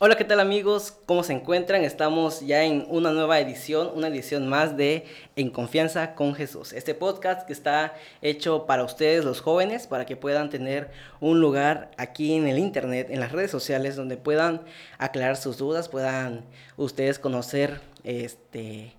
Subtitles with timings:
[0.00, 0.94] Hola, ¿qué tal amigos?
[1.06, 1.82] ¿Cómo se encuentran?
[1.82, 6.72] Estamos ya en una nueva edición, una edición más de En Confianza con Jesús.
[6.72, 11.90] Este podcast que está hecho para ustedes los jóvenes, para que puedan tener un lugar
[11.96, 14.62] aquí en el Internet, en las redes sociales, donde puedan
[14.98, 16.44] aclarar sus dudas, puedan
[16.76, 18.94] ustedes conocer, este,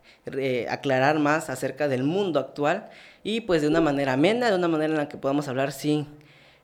[0.68, 2.90] aclarar más acerca del mundo actual
[3.24, 6.19] y pues de una manera amena, de una manera en la que podamos hablar sin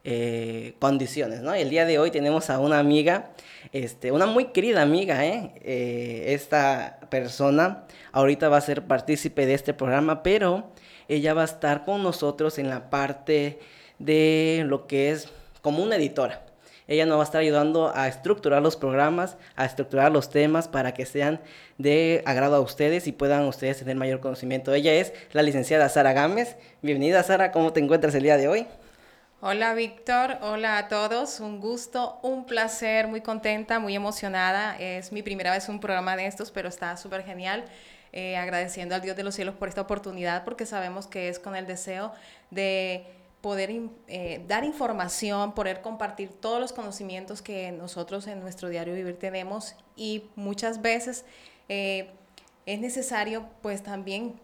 [0.08, 1.56] eh, condiciones, ¿no?
[1.56, 3.32] El día de hoy tenemos a una amiga,
[3.74, 5.52] este, una muy querida amiga, ¿eh?
[5.64, 6.26] ¿eh?
[6.28, 10.70] Esta persona ahorita va a ser partícipe de este programa, pero
[11.08, 13.58] ella va a estar con nosotros en la parte
[13.98, 15.28] de lo que es
[15.64, 16.44] como una editora.
[16.88, 20.94] Ella nos va a estar ayudando a estructurar los programas, a estructurar los temas para
[20.94, 21.42] que sean
[21.80, 24.72] de agrado a ustedes y puedan ustedes tener mayor conocimiento.
[24.72, 26.58] Ella es la licenciada Sara Gámez.
[26.84, 28.68] Bienvenida Sara, ¿cómo te encuentras el día de hoy?
[29.48, 34.76] Hola Víctor, hola a todos, un gusto, un placer, muy contenta, muy emocionada.
[34.80, 37.64] Es mi primera vez un programa de estos, pero está súper genial.
[38.12, 41.56] Eh, agradeciendo al Dios de los cielos por esta oportunidad, porque sabemos que es con
[41.56, 42.12] el deseo
[42.50, 43.06] de
[43.42, 43.70] poder
[44.08, 49.76] eh, dar información, poder compartir todos los conocimientos que nosotros en nuestro diario vivir tenemos
[49.96, 51.24] y muchas veces
[51.70, 52.10] eh,
[52.66, 54.42] es necesario pues también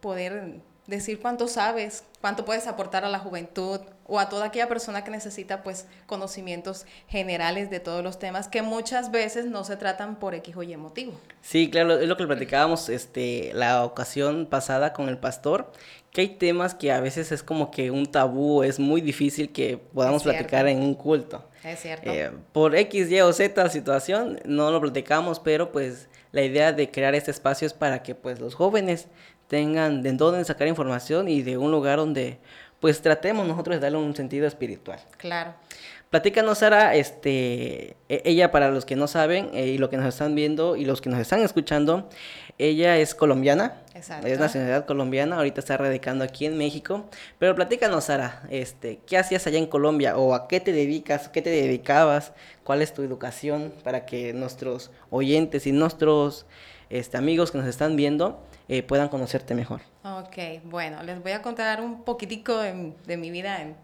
[0.00, 5.04] poder decir cuánto sabes, cuánto puedes aportar a la juventud o a toda aquella persona
[5.04, 10.16] que necesita pues conocimientos generales de todos los temas que muchas veces no se tratan
[10.16, 11.12] por X o Y motivo.
[11.42, 15.72] Sí, claro, es lo que platicábamos este, la ocasión pasada con el pastor,
[16.10, 19.76] que hay temas que a veces es como que un tabú, es muy difícil que
[19.76, 21.48] podamos platicar en un culto.
[21.62, 22.10] Es cierto.
[22.10, 26.90] Eh, por X, Y o Z situación no lo platicamos, pero pues la idea de
[26.90, 29.08] crear este espacio es para que pues los jóvenes
[29.48, 32.38] tengan de dónde sacar información y de un lugar donde
[32.86, 35.00] pues tratemos nosotros de darle un sentido espiritual.
[35.16, 35.54] Claro.
[36.08, 40.06] Platícanos, Sara, este, e, ella para los que no saben eh, y los que nos
[40.06, 42.08] están viendo y los que nos están escuchando,
[42.58, 44.28] ella es colombiana, Exacto.
[44.28, 47.06] es nacionalidad colombiana, ahorita está radicando aquí en México,
[47.40, 51.42] pero platícanos, Sara, este, ¿qué hacías allá en Colombia o a qué te dedicas, qué
[51.42, 56.46] te dedicabas, cuál es tu educación para que nuestros oyentes y nuestros
[56.88, 58.38] este, amigos que nos están viendo
[58.68, 59.80] eh, puedan conocerte mejor.
[60.02, 63.76] Ok, bueno, les voy a contar un poquitico de, mi vida en,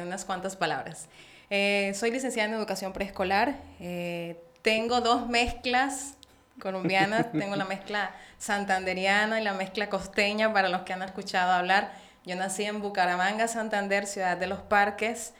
[0.00, 1.08] unas cuantas palabras.
[1.50, 6.14] Eh, soy licenciada en educación preescolar, eh, tengo dos mezclas
[6.58, 11.92] colombianas, tengo la mezcla santanderiana y la mezcla costeña para los que han escuchado hablar.
[12.24, 15.34] Yo nací en Bucaramanga, Santander, ciudad de los parques,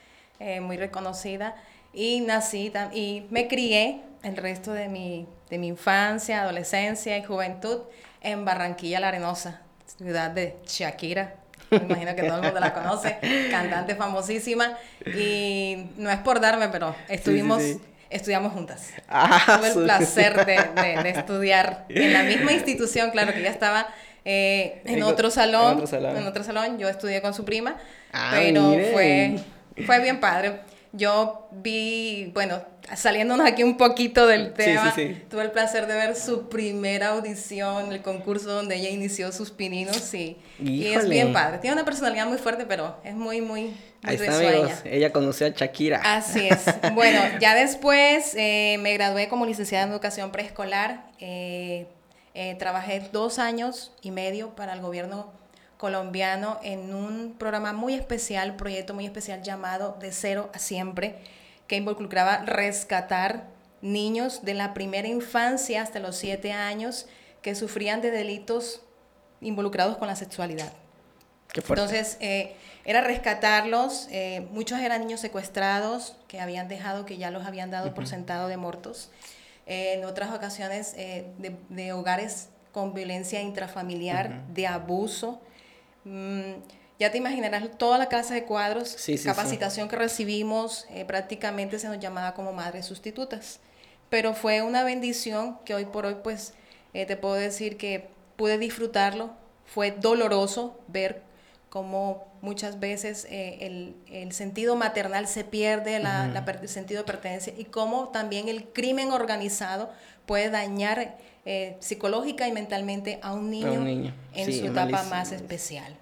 [0.61, 1.55] muy reconocida,
[1.95, 7.81] y nací y me crié el resto de mi, de mi infancia, adolescencia y juventud
[8.25, 9.61] en Barranquilla la Arenosa,
[9.99, 11.35] ciudad de Shakira.
[11.71, 13.19] Me imagino que todo el mundo la conoce,
[13.51, 14.77] cantante famosísima.
[15.07, 17.63] Y no es por darme, pero estuvimos,
[18.11, 18.91] estudiamos juntas.
[19.09, 23.89] Ah, Tuve el placer de, estudiar en la misma institución, claro que ella estaba
[24.25, 26.79] eh, en, otro salón, en, otro salón, en otro salón.
[26.79, 27.77] Yo estudié con su prima,
[28.13, 29.37] ah, pero fue,
[29.85, 30.61] fue bien padre
[30.97, 32.63] yo vi, bueno,
[32.95, 34.95] saliéndonos aquí un poquito del tema,
[35.29, 40.15] tuve el placer de ver su primera audición, el concurso donde ella inició sus pininos
[40.15, 41.59] y, y es bien padre.
[41.59, 44.83] Tiene una personalidad muy fuerte, pero es muy, muy, Ahí está, amigos.
[44.85, 46.01] Ella conoció a Shakira.
[46.05, 46.65] Así es.
[46.95, 51.07] Bueno, ya después eh, me gradué como licenciada en educación preescolar.
[51.19, 51.87] Eh,
[52.35, 55.33] eh, trabajé dos años y medio para el gobierno
[55.85, 61.17] colombiano en un programa muy especial, proyecto muy especial llamado De Cero a Siempre,
[61.67, 63.49] que involucraba rescatar
[63.83, 67.07] niños de la primera infancia hasta los siete años
[67.43, 68.81] que sufrían de delitos
[69.43, 70.73] involucrados con la sexualidad.
[71.53, 72.57] Entonces, eh,
[72.87, 77.93] era rescatarlos, eh, muchos eran niños secuestrados que habían dejado, que ya los habían dado
[77.93, 79.11] por sentado de muertos.
[79.67, 85.43] Eh, en otras ocasiones, de, hogares con violencia intrafamiliar, de abuso,
[86.05, 86.61] Mm,
[86.99, 91.99] ya te imaginarás toda la clase de cuadros, capacitación que recibimos, eh, prácticamente se nos
[91.99, 93.61] llamaba como madres sustitutas.
[94.11, 96.55] Pero fue una bendición que hoy por hoy, pues,
[96.93, 99.31] eh, te puedo decir que pude disfrutarlo.
[99.65, 101.23] Fue doloroso ver
[101.75, 107.65] cómo muchas veces eh, el, sentido maternal se pierde, la, el sentido de pertenencia, y
[107.65, 109.91] cómo también el crimen organizado
[110.25, 115.97] puede dañar eh, psicológica y mentalmente a un niño, en su etapa más especial.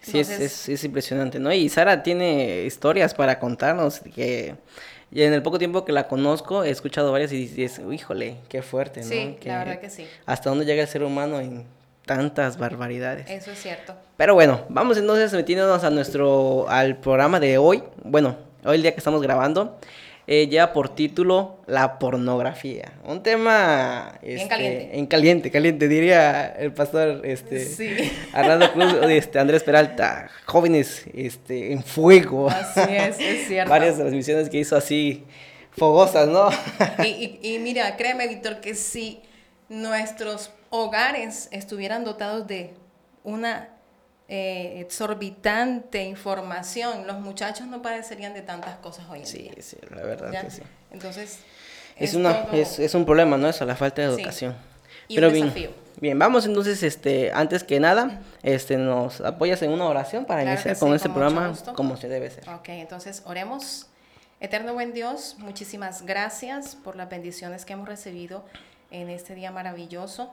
[0.00, 1.52] Sí, es, es, impresionante, ¿no?
[1.52, 4.54] Y Sara tiene historias para contarnos que
[5.12, 9.02] en el poco tiempo que la conozco he escuchado varias y dices, híjole, qué fuerte,
[9.02, 9.06] ¿no?
[9.06, 10.06] Sí, la verdad que sí.
[10.24, 11.66] Hasta dónde llega el ser humano en
[12.08, 13.30] tantas barbaridades.
[13.30, 13.94] Eso es cierto.
[14.16, 17.84] Pero bueno, vamos entonces metiéndonos a nuestro, al programa de hoy.
[18.02, 18.34] Bueno,
[18.64, 19.78] hoy el día que estamos grabando.
[20.30, 22.92] eh, lleva por título La pornografía.
[23.04, 24.98] Un tema este, caliente.
[24.98, 28.12] en caliente, caliente, diría el pastor este, Sí.
[28.34, 32.50] Arnaldo Cruz, este, Andrés Peralta, jóvenes este, en fuego.
[32.50, 33.70] Así es, es cierto.
[33.70, 35.24] Varias transmisiones que hizo así
[35.70, 36.50] fogosas, ¿no?
[37.04, 39.22] Y, y- y mira, créeme, Víctor, que si
[39.70, 42.74] nuestros hogares estuvieran dotados de
[43.24, 43.68] una
[44.28, 49.52] eh, exorbitante información, los muchachos no padecerían de tantas cosas hoy en Sí, día.
[49.60, 50.42] sí, la verdad ¿ya?
[50.42, 50.62] que sí.
[50.90, 51.38] Entonces,
[51.96, 53.48] Es, una, todo- es, es un problema, ¿no?
[53.48, 54.20] Eso, la falta de Sí.
[54.20, 54.54] educación.
[55.08, 55.70] Y Pero un bien, desafío.
[56.00, 60.54] bien, vamos entonces, este, antes que nada, este, nos apoyas en una oración para Claro
[60.56, 62.46] iniciar con sí, este con programa como se debe ser.
[62.50, 63.86] Ok, entonces oremos.
[64.40, 68.44] Eterno buen Dios, muchísimas gracias por las bendiciones que hemos recibido
[68.90, 70.30] en este día maravilloso.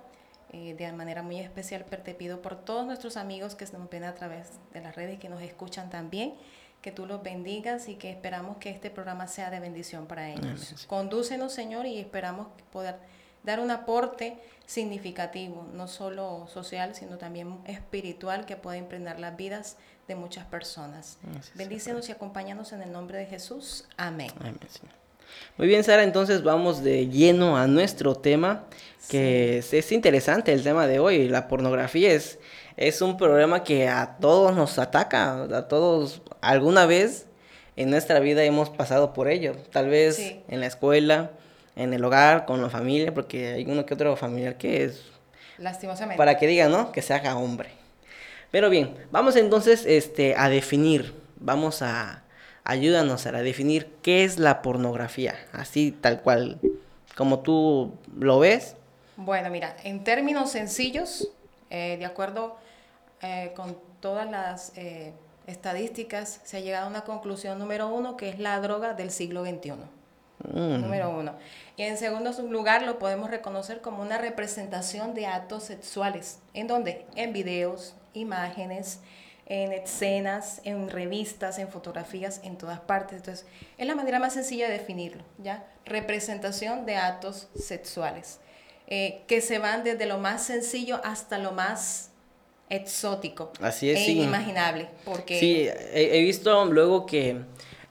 [0.52, 4.14] Eh, de manera muy especial te pido por todos nuestros amigos que nos ven a
[4.14, 6.36] través de las redes y que nos escuchan también,
[6.82, 10.86] que tú los bendigas y que esperamos que este programa sea de bendición para ellos.
[10.88, 12.96] Condúcenos, Señor, y esperamos poder
[13.44, 19.78] dar un aporte significativo, no solo social, sino también espiritual, que pueda impregnar las vidas
[20.08, 21.18] de muchas personas.
[21.56, 23.86] Bendícenos y acompáñanos en el nombre de Jesús.
[23.98, 24.32] Amén.
[24.40, 25.05] Amén, Señor.
[25.57, 28.66] Muy bien, Sara, entonces vamos de lleno a nuestro tema,
[29.10, 31.30] que es, es interesante el tema de hoy.
[31.30, 32.39] La pornografía es,
[32.77, 37.27] es un problema que a todos nos ataca, a todos alguna vez
[37.77, 39.56] en nuestra vida hemos pasado por ello.
[39.72, 40.42] Tal vez Sí.
[40.50, 41.31] en la escuela,
[41.75, 45.04] en el hogar, con la familia, porque hay uno que otro familiar que es
[45.57, 46.18] Lastimosamente.
[46.18, 46.92] para que diga, ¿no?
[46.92, 47.69] Que se haga hombre.
[48.51, 52.24] Pero bien, vamos entonces este, a definir, vamos a,
[52.66, 56.60] ayúdanos a definir qué es la pornografía, así tal cual,
[57.16, 58.76] como tú lo ves.
[59.16, 61.30] Bueno, mira, en términos sencillos,
[61.70, 62.58] eh, de acuerdo
[63.22, 65.14] eh, con todas las eh,
[65.48, 69.46] estadísticas, se ha llegado a una conclusión número uno, que es la droga del siglo
[69.46, 69.74] XXI.
[70.52, 71.34] Mm, Número uno.
[71.78, 76.40] Y en segundo lugar lo podemos reconocer como una representación de actos sexuales.
[76.54, 77.06] ¿En dónde?
[77.16, 79.00] En videos, imágenes,
[79.48, 83.18] en escenas, en revistas, en fotografías, en todas partes.
[83.18, 83.46] Entonces,
[83.78, 85.66] es la manera más sencilla de definirlo, ¿ya?
[85.86, 88.40] Representación de actos sexuales,
[88.88, 92.10] eh, que se van desde lo más sencillo hasta lo más
[92.70, 94.12] exótico Así es, e sí.
[94.14, 94.88] inimaginable.
[95.06, 97.42] Porque Sí, he, he visto luego que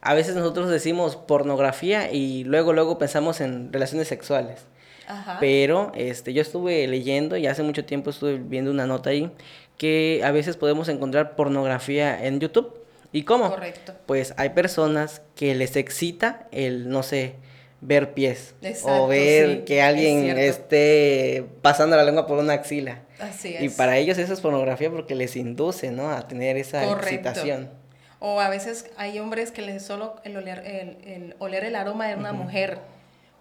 [0.00, 4.66] a veces nosotros decimos pornografía y luego luego pensamos en relaciones sexuales.
[5.06, 5.36] Ajá.
[5.38, 9.30] Pero este, yo estuve leyendo y hace mucho tiempo estuve viendo una nota ahí
[9.78, 12.74] que a veces podemos encontrar pornografía en YouTube.
[13.12, 13.50] ¿Y cómo?
[13.50, 13.94] Correcto.
[14.06, 17.34] Pues hay personas que les excita el, no sé,
[17.80, 23.02] ver pies Exacto, o ver sí, que alguien esté pasando la lengua por una axila.
[23.20, 23.74] Así Y es.
[23.74, 26.10] para ellos eso es pornografía porque les induce, ¿no?
[26.10, 27.08] A tener esa Correcto.
[27.08, 27.70] excitación.
[28.18, 32.08] O a veces hay hombres que les solo el oler el, el oler el aroma
[32.08, 32.78] de una mujer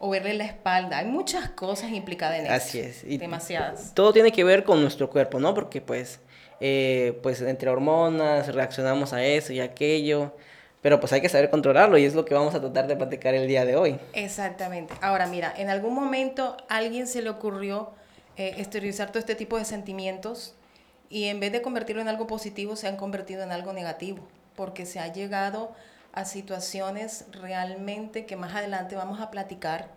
[0.05, 0.97] o verle la espalda.
[0.97, 2.53] Hay muchas cosas implicadas en eso.
[2.53, 3.05] Así es.
[3.05, 3.93] Y Demasiadas.
[3.93, 5.53] todo tiene que ver con nuestro cuerpo, ¿no?
[5.53, 6.19] Porque pues,
[6.59, 10.35] eh, pues entre hormonas reaccionamos a eso y aquello,
[10.81, 13.33] pero pues hay que saber controlarlo y es lo que vamos a tratar de platicar
[13.33, 13.97] el día de hoy.
[14.11, 14.93] Exactamente.
[14.99, 17.91] Ahora, mira, en algún momento a alguien se le ocurrió
[18.35, 20.53] eh, exteriorizar todo este tipo de sentimientos
[21.09, 24.19] y en vez de convertirlo en algo positivo, se han convertido en algo negativo,
[24.57, 25.92] porque se ha llegado a
[26.25, 29.89] situaciones realmente que más adelante vamos a platicar,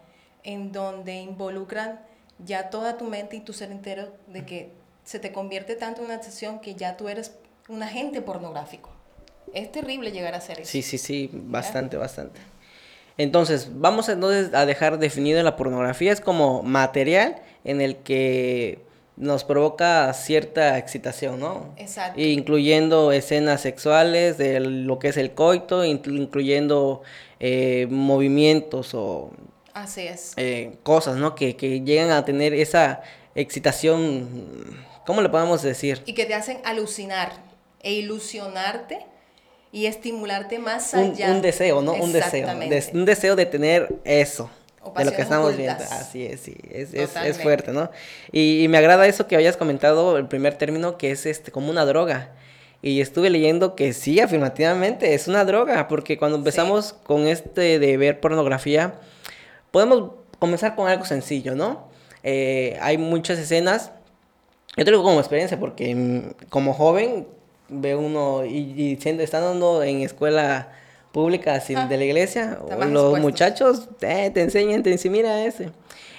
[0.43, 2.01] en donde involucran
[2.39, 4.73] ya toda tu mente y tu ser entero de que
[5.05, 7.33] se te convierte tanto en una sesión que ya tú eres
[7.69, 8.91] un agente pornográfico.
[9.53, 10.71] Es terrible llegar a ser eso.
[10.71, 12.41] Sí, sí, sí, bastante, bastante.
[13.19, 18.85] Entonces, vamos entonces a dejar definido la pornografía, es como material en el que
[19.17, 21.73] nos provoca cierta excitación, ¿no?
[21.79, 22.21] Exacto.
[22.21, 27.03] Incluyendo escenas sexuales de lo que es el coito, inclu- incluyendo
[27.41, 29.31] eh, movimientos o
[29.73, 30.33] Así es.
[30.37, 31.35] eh, cosas, ¿no?
[31.35, 33.01] Que, que llegan a tener esa
[33.35, 34.29] excitación,
[35.07, 36.03] ¿cómo le podemos decir?
[36.07, 37.33] y que te hacen alucinar
[37.83, 38.99] e ilusionarte
[39.73, 41.31] y estimularte más Un, allá.
[41.31, 41.93] un deseo, ¿no?
[41.95, 42.49] Un deseo.
[42.93, 44.51] Un deseo de tener eso.
[44.95, 45.79] O De lo que estamos ocultas.
[45.79, 45.95] viendo.
[45.95, 46.57] Así es, sí.
[46.71, 47.91] Es, es, fuerte, ¿no?
[48.33, 51.71] Y, y me agrada eso que habías comentado, el primer término, que es este como
[51.71, 52.33] una droga.
[52.83, 57.97] Y estuve leyendo que sí, afirmativamente, es una droga, porque cuando empezamos con este de
[57.97, 58.95] ver pornografía,
[59.71, 61.89] podemos comenzar con algo sencillo, ¿no?
[62.23, 63.93] Eh, hay muchas escenas,
[64.77, 67.27] yo te lo digo como experiencia, porque mm, como joven
[67.69, 70.69] ve uno, y, y siendo, estando en escuela
[71.21, 73.21] pública sin Ah, de la iglesia, los expuestos.
[73.21, 75.71] muchachos eh, te enseñan, te dicen, mira ese.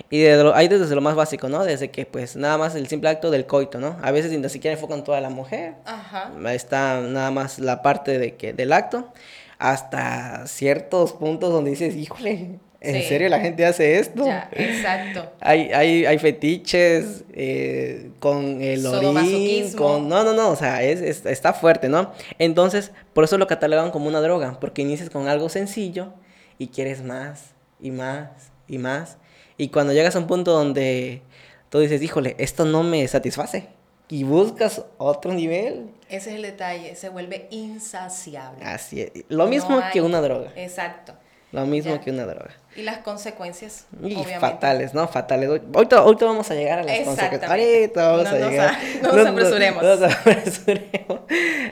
[0.10, 1.64] Y de lo- hay desde lo más básico, ¿no?
[1.64, 3.96] Desde que pues nada más el simple acto del coito, ¿no?
[4.02, 6.32] A veces ni siquiera enfocan toda la mujer, Ajá.
[6.52, 9.14] Está nada más la parte de que, del acto.
[9.60, 14.26] hasta ciertos puntos donde dices, híjole, ¿en serio la gente hace esto?
[14.26, 15.32] Ya, exacto.
[15.42, 20.10] Hay, hay, hay fetiches eh, con el orín, con...
[20.10, 22.12] No, no, no, o sea, es, está fuerte, ¿no?
[22.38, 26.14] Entonces, por eso lo catalogan como una droga, porque inicias con algo sencillo
[26.58, 28.30] y quieres más y más
[28.68, 29.18] y más.
[29.58, 31.22] Y cuando llegas a un punto donde
[31.70, 33.68] tú dices, híjole, esto no me satisface.
[34.10, 35.90] Y buscas otro nivel.
[36.10, 38.64] Ese es el detalle, se vuelve insaciable.
[38.64, 39.12] Así es.
[39.28, 40.54] Lo mismo que una droga.
[40.56, 41.14] Exacto.
[41.52, 42.52] Lo mismo que una droga.
[42.76, 45.08] Y las consecuencias, y fatales, ¿no?
[45.08, 45.50] Fatales.
[45.74, 47.50] Ahorita, ahorita vamos a llegar a las consecuencias.
[47.50, 48.78] Ahorita vamos a llegar.
[49.02, 49.84] no, nos apresuremos.
[49.84, 51.22] No, nos apresuremos.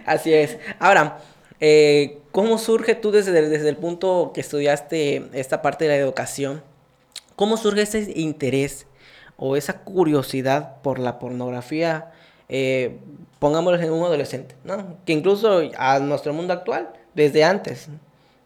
[0.05, 0.58] Así es.
[0.79, 1.17] Ahora,
[1.60, 6.63] eh, ¿cómo surge tú desde, desde el punto que estudiaste esta parte de la educación?
[7.36, 8.88] ¿Cómo surge ese interés
[9.38, 12.12] o esa curiosidad por la pornografía,
[12.50, 13.00] eh,
[13.39, 14.98] pongámoslo en un adolescente, ¿no?
[15.05, 17.89] Que incluso a nuestro mundo actual, desde antes,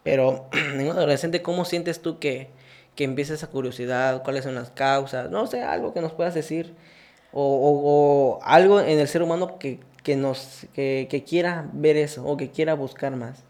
[0.04, 2.50] pero en un adolescente, ¿cómo sientes tú que,
[2.96, 4.24] que empieza esa curiosidad?
[4.24, 5.30] ¿Cuáles son las causas?
[5.30, 6.76] No sé, algo que nos puedas decir.
[7.32, 12.38] O, algo en el ser humano que, que nos, que, que quiera ver eso o
[12.38, 13.44] que quiera buscar más.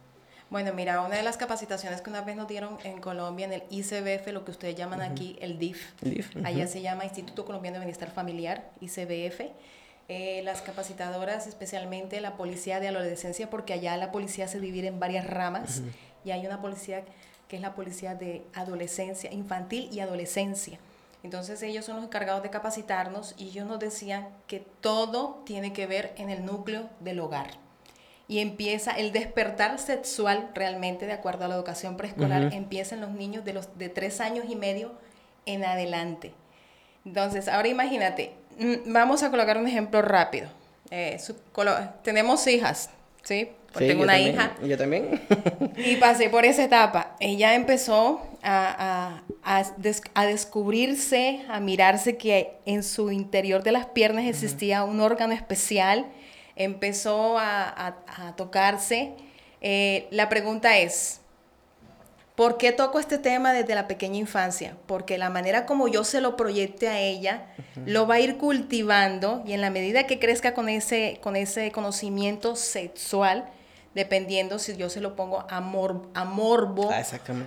[0.50, 3.64] Bueno, mira, una de las capacitaciones que una vez nos dieron en Colombia, en el
[3.70, 5.94] ICBF, lo que ustedes llaman aquí el DIF,
[6.44, 9.42] allá se llama Instituto Colombiano de Bienestar Familiar, ICBF.
[10.12, 15.00] Eh, las capacitadoras, especialmente la policía de adolescencia, porque allá la policía se divide en
[15.00, 15.84] varias ramas
[16.24, 17.04] y hay una policía
[17.48, 20.80] que es la policía de adolescencia, infantil y adolescencia.
[21.24, 25.88] Entonces ellos son los encargados de capacitarnos y ellos nos decían que todo tiene que
[25.88, 27.58] ver en el núcleo del hogar
[28.30, 33.10] y empieza el despertar sexual realmente, de acuerdo a la educación preescolar, empieza en los
[33.10, 34.94] niños de los de tres años y medio
[35.48, 36.32] en adelante.
[37.06, 40.48] Entonces, ahora imagínate, mm, vamos a colocar un ejemplo rápido.
[40.92, 41.20] Eh,
[42.04, 42.92] tenemos hijas,
[43.24, 43.50] ¿sí?
[43.72, 44.56] Porque tengo una hija.
[44.64, 45.22] Yo también.
[45.78, 47.16] y pasé por esa etapa.
[47.20, 49.64] Ella empezó a, a,
[50.16, 56.08] a, descubrirse, a mirarse que en su interior de las piernas existía un órgano especial
[56.60, 57.96] empezó a,
[58.36, 59.14] tocarse.
[59.62, 61.22] Eh, la pregunta es,
[62.36, 64.76] ¿por qué toco este tema desde la pequeña infancia?
[64.86, 67.48] Porque la manera como yo se lo proyecte a ella,
[67.86, 71.72] lo va a ir cultivando y en la medida que crezca con ese, con ese
[71.72, 73.50] conocimiento sexual,
[73.96, 77.04] dependiendo si yo se lo pongo a, a morbo, ah,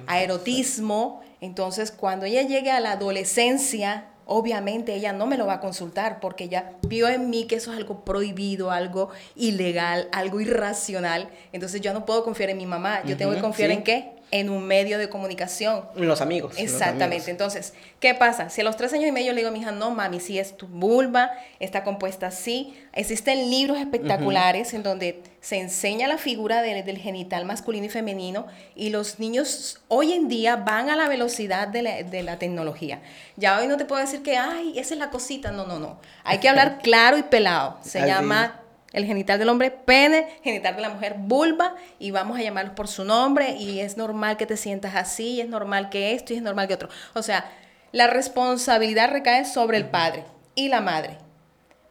[0.07, 5.55] a erotismo, entonces cuando ella llegue a la adolescencia, obviamente ella no me lo va
[5.55, 10.41] a consultar porque ella vio en mí que eso es algo prohibido, algo ilegal, algo
[10.41, 11.29] irracional.
[11.53, 14.22] Entonces yo no puedo confiar en mi mamá, yo tengo que confiar en qué?
[14.33, 15.85] En un medio de comunicación.
[15.95, 16.55] Los amigos.
[16.57, 17.31] Exactamente.
[17.31, 18.49] Entonces, ¿qué pasa?
[18.49, 20.39] Si a los tres años y medio le digo a mi hija, no, mami, si
[20.39, 22.75] es tu vulva, está compuesta así.
[22.95, 28.89] Existen libros espectaculares en donde se enseña la figura del genital masculino y femenino y
[28.89, 33.03] los niños hoy en día van a la velocidad de la, de la tecnología.
[33.37, 35.51] Ya hoy no te puedo decir que, ay, esa es la cosita.
[35.51, 36.01] No, no, no.
[36.25, 37.77] Hay que hablar claro y pelado.
[37.83, 38.62] Se llama
[38.93, 42.89] el genital del hombre, pene, genital de la mujer, vulva, y vamos a llamarlos por
[42.89, 46.37] su nombre, y es normal que te sientas así, y es normal que esto, y
[46.37, 46.89] es normal que otro.
[47.15, 47.51] O sea,
[47.93, 51.19] la responsabilidad recae sobre el padre y la madre.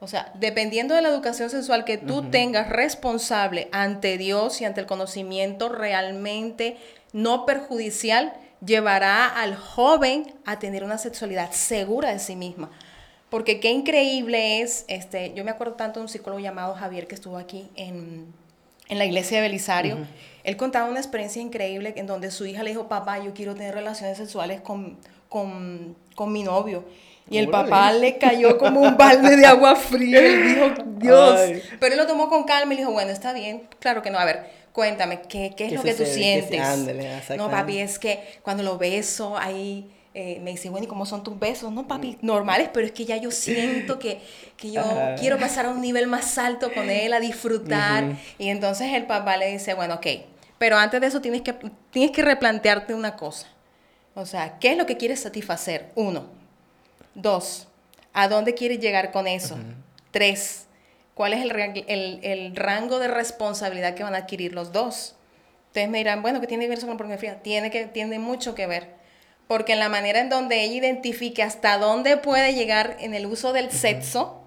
[0.00, 4.80] O sea, dependiendo de la educación sexual que tú tengas responsable ante Dios y ante
[4.80, 6.76] el conocimiento realmente
[7.12, 8.32] no perjudicial,
[8.64, 12.70] llevará al joven a tener una sexualidad segura de sí misma.
[13.32, 17.14] Porque qué increíble es, este, yo me acuerdo tanto de un psicólogo llamado Javier que
[17.14, 18.26] estuvo aquí en,
[18.90, 19.96] la iglesia de Belisario.
[20.44, 23.74] Él contaba una experiencia increíble en donde su hija le dijo, papá, yo quiero tener
[23.74, 24.98] relaciones sexuales con,
[26.26, 26.84] mi novio.
[27.30, 30.66] Y el papá le cayó como un balde de agua fría y dijo,
[30.98, 31.40] Dios.
[31.80, 34.18] Pero él lo tomó con calma y le dijo, bueno, está bien, claro que no.
[34.18, 36.60] A ver, cuéntame, ¿qué, qué es lo que tú sientes?
[37.38, 41.22] no, papi, es que cuando lo beso, ahí eh, me dice, bueno, ¿y cómo son
[41.22, 41.72] tus besos?
[41.72, 44.20] No, papi, normales, pero es que ya yo siento que,
[44.62, 44.82] yo
[45.18, 48.16] quiero pasar a un nivel más alto con él, a disfrutar.
[48.38, 50.06] Y entonces el papá le dice, bueno, ok,
[50.58, 51.54] pero antes de eso tienes que,
[51.90, 53.48] tienes que replantearte una cosa.
[54.14, 55.90] O sea, ¿qué es lo que quieres satisfacer?
[55.94, 56.26] Uno.
[57.14, 57.68] Dos,
[58.12, 59.58] ¿a dónde quieres llegar con eso?
[60.10, 60.66] Tres,
[61.14, 65.14] ¿cuál es el, el, rango de responsabilidad que van a adquirir los dos?
[65.68, 67.42] Ustedes me dirán, bueno, ¿qué tiene que ver eso con pornografía?
[67.42, 69.01] Tiene, que, tiene mucho que ver
[69.52, 73.52] porque en la manera en donde ella identifique hasta dónde puede llegar en el uso
[73.52, 74.40] del sexo,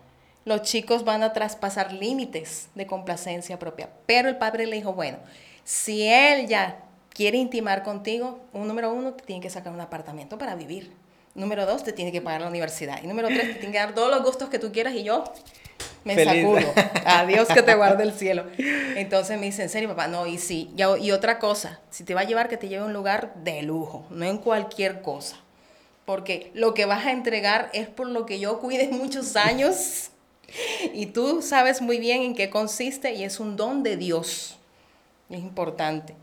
[0.46, 3.88] los chicos van a traspasar límites de complacencia propia.
[4.08, 5.20] Pero el padre le dijo, bueno,
[5.64, 10.40] si él ya quiere intimar contigo, un número uno, te tiene que sacar un apartamento
[10.40, 10.92] para vivir.
[11.36, 13.04] Número dos, te tiene que pagar la universidad.
[13.04, 15.24] Y número tres, te tiene que dar todos los gustos que tú quieras y yo
[16.06, 16.74] me sacudo.
[17.04, 18.46] Adiós que te guarde el cielo.
[18.96, 20.72] Entonces me dice, en serio, papá, no, y sí.
[20.78, 23.62] Y, otra cosa, si te va a llevar, que te lleve a un lugar de
[23.64, 25.38] lujo, no en cualquier cosa.
[26.06, 30.12] Porque lo que vas a entregar es por lo que yo cuide muchos años
[30.94, 34.58] y tú sabes muy bien en qué consiste y es un don de Dios.
[35.30, 36.16] Es importante.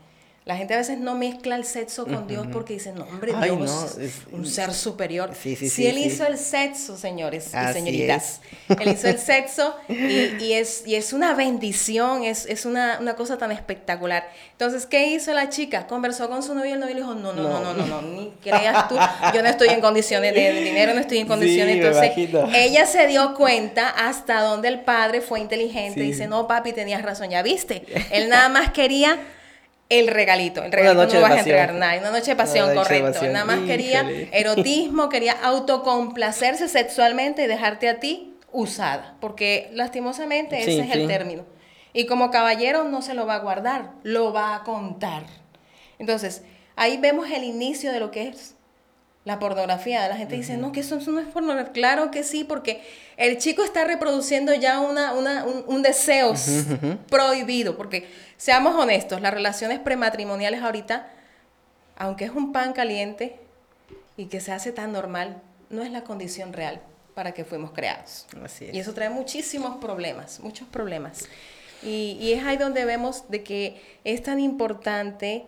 [0.45, 3.97] La gente a veces no mezcla el sexo con Dios porque dicen, no, hombre, Dios
[3.97, 5.33] es un ser superior.
[5.33, 10.95] si Él hizo el sexo, señores y señoritas, Él hizo el sexo y, es, y
[10.95, 14.29] es una bendición, es, es una, una, cosa tan espectacular.
[14.51, 15.87] Entonces, ¿qué hizo la chica?
[15.87, 18.01] Conversó con su novio y el novio le dijo, no, no, no, no, no, no,
[18.01, 18.95] ni creas tú,
[19.33, 21.77] yo no estoy en condiciones de, dinero, no estoy en condiciones.
[21.77, 22.11] Entonces,
[22.53, 27.01] ella se dio cuenta hasta donde el padre fue inteligente y dice, no, papi, tenías
[27.01, 27.85] razón, ya viste.
[28.11, 29.17] Él nada más quería
[29.99, 30.63] el regalito.
[30.63, 31.97] El regalito no lo vas a entregar nada.
[31.99, 33.25] Una noche de pasión, correcto.
[33.27, 39.15] Nada más quería erotismo, quería autocomplacerse sexualmente y dejarte a ti usada.
[39.19, 41.45] Porque lastimosamente ese es el término.
[41.93, 45.23] Y como caballero no se lo va a guardar, lo va a contar.
[45.99, 46.43] Entonces,
[46.75, 48.55] ahí vemos el inicio de lo que es
[49.25, 50.07] la pornografía.
[50.07, 51.71] La gente dice, no, que eso, no es pornografía.
[51.71, 52.83] Claro que sí, porque
[53.17, 56.33] el chico está reproduciendo ya una, un, deseo
[57.09, 57.77] prohibido.
[57.77, 61.07] Porque, seamos honestos, las relaciones prematrimoniales ahorita,
[61.97, 63.39] aunque es un pan caliente
[64.17, 66.81] y que se hace tan normal, no es la condición real
[67.15, 68.27] para que fuimos creados.
[68.71, 71.25] Y eso trae muchísimos problemas, muchos problemas.
[71.81, 75.45] Y, y, es ahí donde vemos de que es tan importante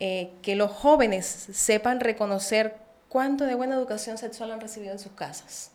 [0.00, 2.83] eh, que los jóvenes sepan reconocer
[3.14, 5.70] cuánto de buena educación sexual han recibido en sus casas.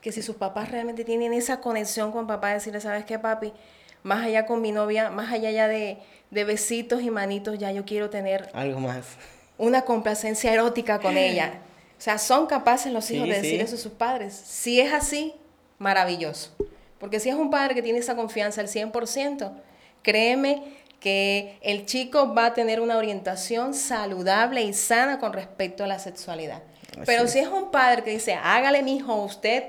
[0.00, 3.52] Que si sus papás realmente tienen esa conexión con papá, decirle, ¿sabes qué, papi?
[4.02, 5.98] Más allá con mi novia, más allá ya de,
[6.32, 8.50] besitos y manitos, ya yo quiero tener...
[8.54, 9.06] Algo más.
[9.56, 11.60] Una complacencia erótica con ella.
[11.96, 14.34] O sea, son capaces los hijos de decir eso a sus padres.
[14.34, 15.36] Si es así,
[15.78, 16.56] maravilloso.
[16.98, 19.52] Porque si es un padre que tiene esa confianza al 100%,
[20.02, 25.86] créeme que el chico va a tener una orientación saludable y sana con respecto a
[25.86, 26.62] la sexualidad.
[27.06, 29.64] Pero si es un padre que dice, hágale mi hijo usted,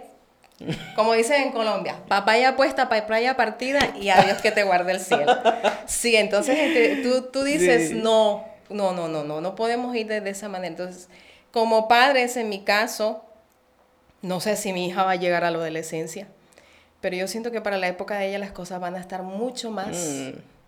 [0.95, 5.37] como dicen en Colombia, papaya puesta, papaya partida y adiós que te guarde el cielo.
[5.85, 10.21] Sí, entonces este, tú, tú dices, no, no, no, no, no, no podemos ir de,
[10.21, 10.69] de esa manera.
[10.69, 11.09] Entonces,
[11.51, 13.23] como padres, en mi caso,
[14.21, 16.27] no sé si mi hija va a llegar a la adolescencia,
[17.01, 19.69] pero yo siento que para la época de ella las cosas van a estar mucho
[19.69, 19.95] más...
[19.95, 20.58] Mm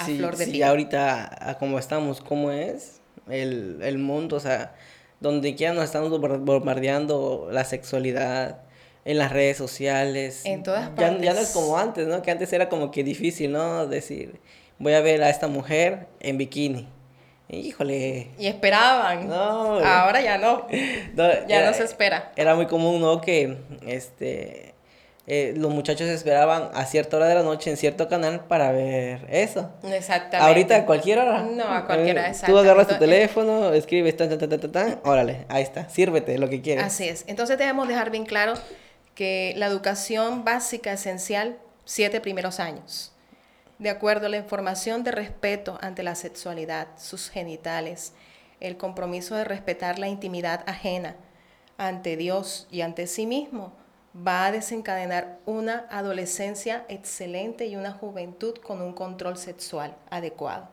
[0.00, 4.40] a sí, flor de sí, ahorita, a como estamos, cómo es el, el mundo, o
[4.40, 4.74] sea,
[5.20, 8.62] donde quiera nos estamos bombardeando la sexualidad
[9.04, 10.44] en las redes sociales.
[10.44, 11.20] En todas partes.
[11.22, 12.22] Ya, no es como antes, ¿no?
[12.22, 13.86] Que antes era como que difícil, ¿no?
[13.86, 14.40] Decir,
[14.78, 16.88] voy a ver a esta mujer en bikini.
[17.48, 18.28] Híjole.
[18.38, 19.28] Y esperaban.
[19.28, 19.80] No.
[19.84, 20.68] Ahora ya no.
[21.48, 22.32] ya no se espera.
[22.36, 23.20] Era muy común, ¿no?
[23.20, 24.69] Que este
[25.32, 29.28] eh, los muchachos esperaban a cierta hora de la noche en cierto canal para ver
[29.30, 29.70] eso.
[29.84, 30.38] Exactamente.
[30.38, 31.42] Ahorita a cualquier hora.
[31.44, 35.46] No, a cualquier hora, Tú agarras tu teléfono, escribes tan, tan, tan, tan, tan, órale,
[35.48, 36.84] ahí está, sírvete lo que quieras.
[36.86, 37.22] Así es.
[37.28, 38.54] Entonces debemos dejar bien claro
[39.14, 43.12] que la educación básica esencial, siete primeros años,
[43.78, 48.14] de acuerdo a la información de respeto ante la sexualidad, sus genitales,
[48.58, 51.14] el compromiso de respetar la intimidad ajena
[51.78, 53.78] ante Dios y ante sí mismo,
[54.14, 60.68] va a desencadenar una adolescencia excelente y una juventud con un control sexual adecuado.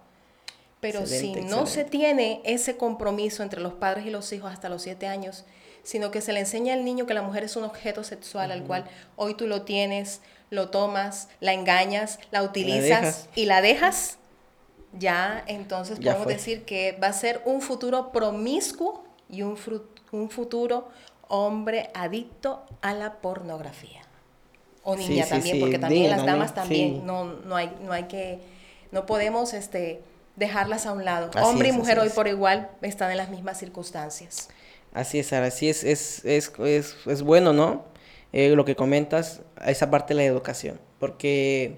[0.80, 4.84] Pero si no se tiene ese compromiso entre los padres y los hijos hasta los
[4.84, 5.46] siete años,
[5.84, 8.64] sino que se le enseña al niño que la mujer es un objeto sexual al
[8.64, 14.18] cual hoy tú lo tienes, lo tomas, la engañas, la utilizas y la dejas,
[14.94, 19.58] ya entonces podemos decir que va a ser un futuro promiscuo y un,
[20.12, 20.90] un futuro
[21.28, 24.02] hombre adicto a la pornografía.
[24.84, 28.40] O niña también, porque también las damas también, no, no, hay, no hay que,
[28.92, 30.02] no podemos este,
[30.38, 31.30] dejarlas a un lado.
[31.44, 34.50] hombre y mujer hoy por igual están en las mismas circunstancias.
[34.94, 37.84] Así es, Sara, así es, es, es, es, es bueno, ¿no?
[38.32, 41.78] Eh, lo que comentas, esa parte de la educación, porque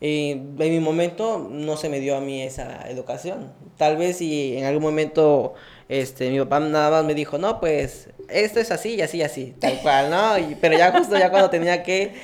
[0.00, 3.52] eh, en mi momento no se me dio a mí esa educación.
[3.76, 5.54] Tal vez si en algún momento
[5.88, 9.22] este, mi papá nada más me dijo, no, pues esto es así y así y
[9.22, 10.56] así, tal cual, ¿no?
[10.60, 12.14] pero ya justo ya cuando tenía que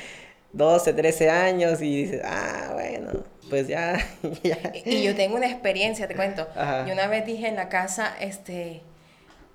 [0.53, 3.11] 12, 13 años y dices, ah, bueno,
[3.49, 3.99] pues ya,
[4.85, 6.47] Y yo tengo una experiencia, te cuento.
[6.87, 8.83] Yo una vez dije en la casa, este,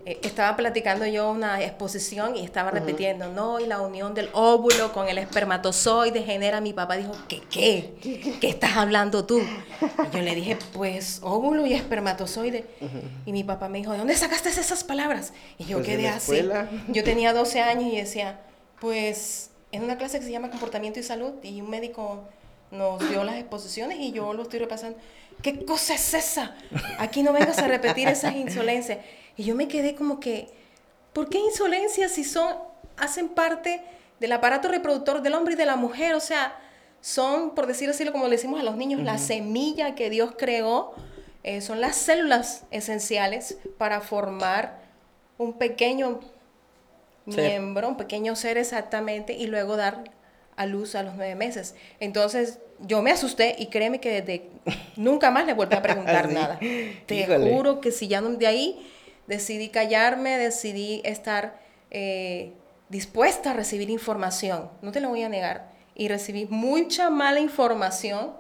[0.08, 4.94] eh, estaba platicando yo una exposición y estaba repitiendo, no, y la unión del óvulo
[4.94, 8.38] con el espermatozoide genera, mi papá dijo, ¿qué qué?
[8.40, 9.42] ¿Qué estás hablando tú?
[9.42, 12.64] Y yo le dije, pues óvulo y espermatozoide.
[13.26, 15.34] Y mi papá me dijo, ¿de dónde sacaste esas palabras?
[15.58, 16.42] Y yo pues quedé así.
[16.88, 18.40] Yo tenía 12 años y decía,
[18.80, 22.24] pues en una clase que se llama Comportamiento y Salud y un médico
[22.72, 24.98] nos dio las exposiciones y yo lo estoy repasando.
[25.42, 26.56] ¿Qué cosa es esa?
[26.98, 29.00] Aquí no vengas a repetir esas insolencias.
[29.38, 30.50] Y yo me quedé como que,
[31.14, 32.56] ¿por qué insolencias si son,
[32.98, 33.82] hacen parte
[34.20, 36.16] del aparato reproductor del hombre y de la mujer?
[36.16, 36.60] O sea,
[37.02, 40.94] son, por decirlo así, como le decimos a los niños, la semilla que Dios creó,
[41.44, 44.82] eh, son las células esenciales para formar
[45.38, 46.20] un pequeño
[47.26, 50.04] miembro, un pequeño ser exactamente, y luego dar
[50.56, 51.76] a luz a los nueve meses.
[52.00, 54.50] Entonces, yo me asusté y créeme que desde
[54.96, 56.60] nunca más le volví a preguntar ¿Ah, nada.
[56.60, 58.92] Te juro que si ya de ahí
[59.28, 61.60] decidí callarme, decidí estar
[61.92, 62.54] eh,
[62.90, 64.70] dispuesta a recibir información.
[64.82, 65.72] No te lo voy a negar.
[65.96, 68.34] Y recibí mucha mala información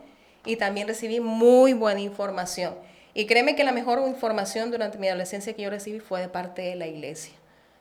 [0.45, 2.75] y también recibí muy buena información.
[3.13, 6.61] Y créeme que la mejor información durante mi adolescencia que yo recibí fue de parte
[6.61, 7.33] de la iglesia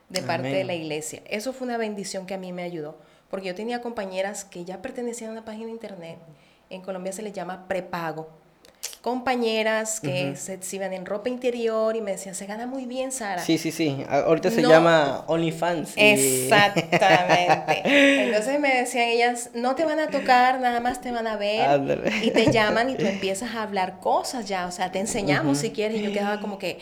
[0.09, 1.23] de parte de la iglesia.
[1.27, 2.97] Eso fue una bendición que a mí me ayudó,
[3.31, 6.19] porque yo tenía compañeras que ya pertenecían a una página de internet,
[6.71, 8.29] en Colombia se les llama prepago,
[9.07, 13.41] compañeras que se exhiben en ropa interior y me decían, se gana muy bien, Sara.
[13.41, 14.05] Sí, sí, sí.
[14.09, 15.93] Ahorita se llama OnlyFans.
[15.95, 17.83] Exactamente.
[18.25, 22.03] Entonces me decían ellas, no te van a tocar, nada más te van a ver.
[22.23, 24.67] Y te llaman y tú empiezas a hablar cosas ya.
[24.67, 26.01] O sea, te enseñamos si quieres.
[26.01, 26.79] Y yo quedaba como que,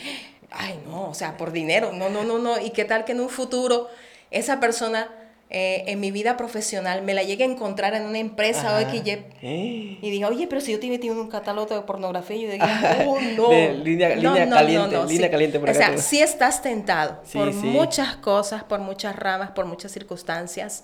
[0.50, 2.58] ay, no, o sea, por dinero, no, no, no, no.
[2.58, 3.88] ¿Y qué tal que en un futuro
[4.30, 5.08] esa persona
[5.56, 9.10] eh, en mi vida profesional me la llegue a encontrar en una empresa o XY
[9.42, 9.98] ¿Eh?
[10.02, 12.50] y diga, oye, pero si yo te metí en un catálogo de pornografía, y yo
[12.50, 13.52] diga, oh, no.
[13.52, 18.80] línea, línea caliente, línea caliente por O sea, sí estás tentado por muchas cosas, por
[18.80, 20.82] muchas ramas, por muchas circunstancias.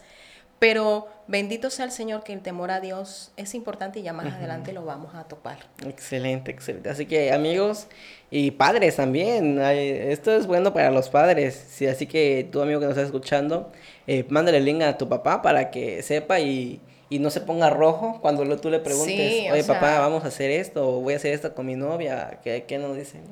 [0.61, 4.31] Pero bendito sea el Señor que el temor a Dios es importante y ya más
[4.35, 5.57] adelante lo vamos a topar.
[5.87, 6.91] Excelente, excelente.
[6.91, 7.87] Así que amigos
[8.31, 11.55] y padres también, esto es bueno para los padres.
[11.71, 13.73] Sí, así que tu amigo que nos está escuchando,
[14.07, 18.19] eh, mándale el link a tu papá para que sepa y, no se ponga rojo
[18.21, 21.55] cuando tú le preguntes, oye papá, vamos a hacer esto o voy a hacer esto
[21.55, 23.23] con mi novia, ¿qué, qué nos dicen?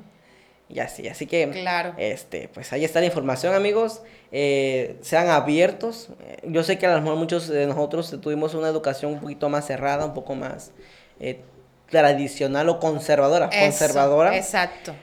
[0.69, 1.95] Y así, así que, claro.
[1.97, 4.03] este, pues ahí está la información, amigos.
[4.31, 6.09] Eh, sean abiertos.
[6.43, 9.65] Yo sé que a lo mejor muchos de nosotros tuvimos una educación un poquito más
[9.65, 10.71] cerrada, un poco más
[11.19, 11.41] eh,
[11.89, 13.49] tradicional o conservadora.
[13.49, 14.37] conservadora.
[14.37, 14.93] Exacto.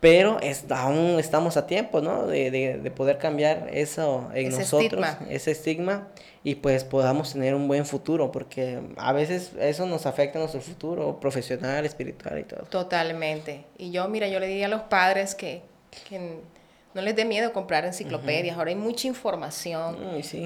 [0.00, 2.26] Pero aún estamos a tiempo, ¿no?
[2.26, 6.08] De, de, poder cambiar eso en nosotros, ese estigma,
[6.44, 10.60] y pues podamos tener un buen futuro, porque a veces eso nos afecta a nuestro
[10.60, 12.62] futuro profesional, espiritual y todo.
[12.64, 13.64] Totalmente.
[13.78, 15.62] Y yo, mira, yo le diría a los padres que,
[16.08, 16.40] que
[16.94, 19.96] no les dé miedo comprar enciclopedias, ahora hay mucha información.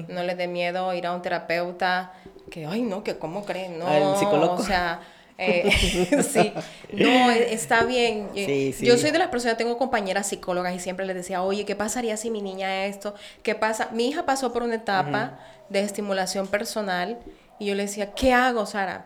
[0.07, 2.13] No les dé miedo ir a un terapeuta
[2.51, 5.01] que, ay, no, que cómo creen, no, o sea
[5.37, 5.71] eh,
[6.23, 6.53] sí,
[6.93, 8.29] no, e, está bien.
[8.35, 11.75] Eh, yo soy de las personas, tengo compañeras psicólogas y siempre les decía, oye, ¿qué
[11.75, 13.13] pasaría si mi niña esto?
[13.43, 13.89] ¿Qué pasa?
[13.91, 17.19] Mi hija pasó por una etapa de estimulación personal
[17.59, 19.05] y yo le decía, ¿qué hago, Sara?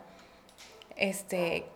[0.96, 1.66] Este,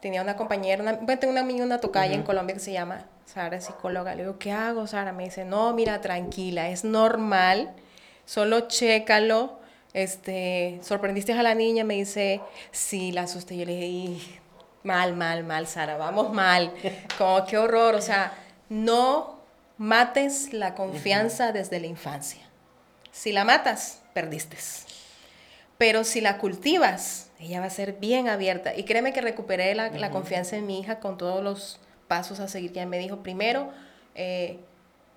[0.00, 3.06] tenía una compañera, una, bueno, tengo una niña, una tocaya en Colombia que se llama
[3.24, 4.14] Sara, psicóloga.
[4.14, 5.12] Le digo, ¿qué hago, Sara?
[5.12, 7.70] Me dice, no, mira, tranquila, es normal,
[8.24, 9.61] solo chécalo
[9.94, 13.56] este, sorprendiste a la niña, me dice, sí, la asusté.
[13.56, 14.40] Yo le dije,
[14.82, 16.72] mal, mal, mal, Sara, vamos mal.
[17.18, 17.94] Como, qué horror.
[17.94, 18.32] O sea,
[18.68, 19.38] no
[19.76, 22.40] mates la confianza desde la infancia.
[23.10, 24.56] Si la matas, perdiste.
[25.76, 28.74] Pero si la cultivas, ella va a ser bien abierta.
[28.74, 32.72] Y créeme que recuperé la, confianza en mi hija con todos los pasos a seguir
[32.72, 33.22] que ella me dijo.
[33.22, 33.70] Primero,
[34.14, 34.58] eh,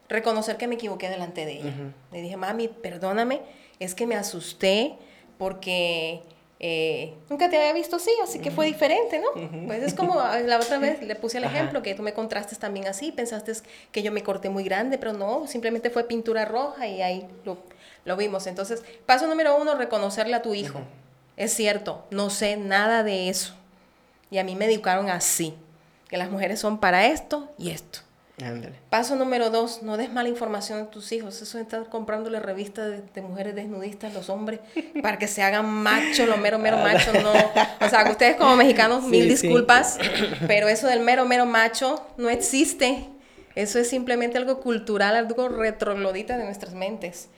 [0.10, 1.74] reconocer que me equivoqué delante de ella.
[2.12, 3.42] Le dije, mami, perdóname
[3.80, 4.96] es que me asusté
[5.38, 6.22] porque
[6.60, 9.68] eh, nunca te había visto así, así que fue diferente, ¿no?
[9.68, 12.88] Pues es como la otra vez le puse el ejemplo, que tú me contrastes también
[12.88, 13.54] así, pensaste
[13.92, 18.18] que yo me corté muy grande, pero no, simplemente fue pintura roja y ahí lo,
[18.18, 18.48] vimos.
[18.48, 20.80] Entonces, paso número uno, reconocerle a tu hijo.
[21.36, 23.54] Es cierto, no sé nada de eso.
[24.32, 25.54] Y a mí me educaron así,
[26.08, 28.00] que las mujeres son para esto y esto.
[28.90, 31.42] Paso número dos, no des mala información a tus hijos.
[31.42, 34.60] Eso de estar comprándole revistas de, mujeres desnudistas, los hombres,
[35.02, 37.32] para que se hagan macho, lo mero, mero macho, no.
[37.32, 39.98] O sea, ustedes como mexicanos, mil disculpas,
[40.48, 43.08] pero eso del mero, mero macho no existe.
[43.56, 47.30] Eso es simplemente algo cultural, algo retroglodita de nuestras mentes.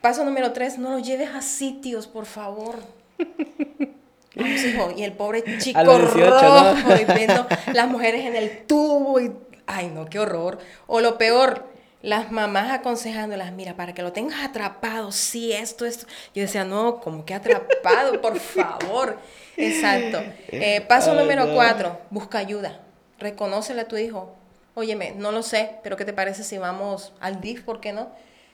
[0.00, 2.76] Paso número tres, no lo lleves a sitios, por favor.
[4.36, 9.32] Vamos, hijo, y el pobre chico rojo, y viendo las mujeres en el tubo y
[9.68, 10.58] ay no, qué horror.
[10.88, 11.64] O lo peor,
[12.02, 16.06] las mamás aconsejándolas, mira, para que lo tengas atrapado, sí, esto, esto.
[16.34, 19.18] Yo decía, no, como que atrapado, por favor.
[19.56, 20.20] Exacto.
[20.48, 22.80] Eh, paso número cuatro, busca ayuda.
[23.18, 24.34] Reconócele a tu hijo.
[24.74, 27.62] Óyeme, no lo sé, pero ¿qué te parece si vamos al DIF?
[27.62, 28.10] ¿Por qué no?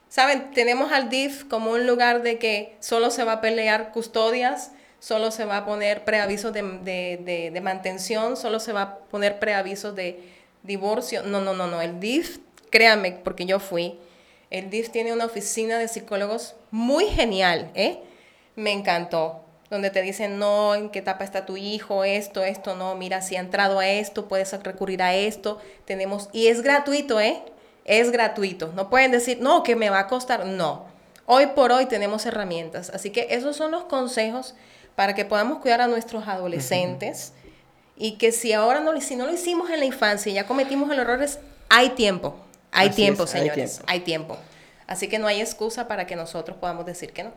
[0.09, 4.71] Saben, tenemos al DIF como un lugar de que solo se va a pelear custodias,
[5.01, 9.39] solo se va a poner preavisos de, de, de, mantención, solo se va a poner
[9.39, 10.34] preavisos de
[10.65, 11.23] divorcio.
[11.23, 11.81] No, no, no, no.
[11.81, 12.39] El DIF,
[12.71, 13.99] créanme, porque yo fui,
[14.51, 18.01] el DIF tiene una oficina de psicólogos muy genial, ¿eh?
[18.57, 19.43] Me encantó.
[19.71, 23.35] Donde te dicen, no, en qué etapa está tu hijo, esto, esto, no, mira, si
[23.37, 25.59] ha entrado a esto, puedes recurrir a esto.
[25.85, 27.43] Tenemos, y es gratuito, ¿eh?
[27.85, 28.73] Es gratuito.
[28.75, 30.47] No pueden decir, no, que me va a costar.
[30.47, 30.87] No.
[31.27, 32.91] Hoy por hoy tenemos herramientas.
[32.91, 34.55] Así que esos son los consejos
[34.95, 37.33] para que podamos cuidar a nuestros adolescentes.
[37.97, 40.91] Y que si ahora no, si no lo hicimos en la infancia y ya cometimos
[40.91, 42.37] el errores, hay tiempo.
[42.73, 43.81] Hay tiempo, señores.
[43.87, 44.37] Hay tiempo.
[44.87, 47.33] Así que no hay excusa para que nosotros podamos decir que no.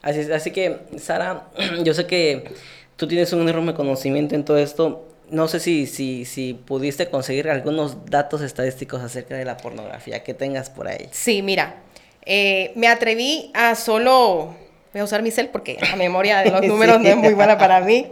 [0.00, 1.48] Así, así que, Sara,
[1.82, 2.54] yo sé que
[2.96, 7.48] tú tienes un enorme conocimiento en todo esto no sé si, si, si pudiste conseguir
[7.48, 11.08] algunos datos estadísticos acerca de la pornografía que tengas por ahí.
[11.10, 11.76] Sí, mira,
[12.24, 14.54] eh, me atreví a solo,
[14.92, 17.56] voy a usar mi cel porque la memoria de los números no es muy buena
[17.58, 18.06] para mí,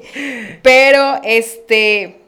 [0.63, 2.21] pero este,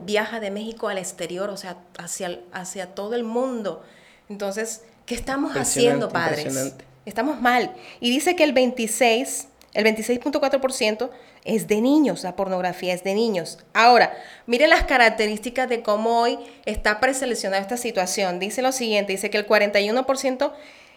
[0.05, 3.81] viaja de México al exterior, o sea, hacia, hacia todo el mundo.
[4.27, 6.75] Entonces, ¿qué estamos haciendo, padres?
[7.05, 7.73] Estamos mal.
[8.01, 11.09] Y dice que el 26, el 26.4%
[11.43, 13.59] es de niños, la pornografía es de niños.
[13.73, 14.13] Ahora,
[14.47, 18.39] miren las características de cómo hoy está preseleccionada esta situación.
[18.39, 20.53] Dice lo siguiente, dice que el 41%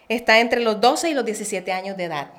[0.09, 2.31] está entre los 12 y los 17 años de edad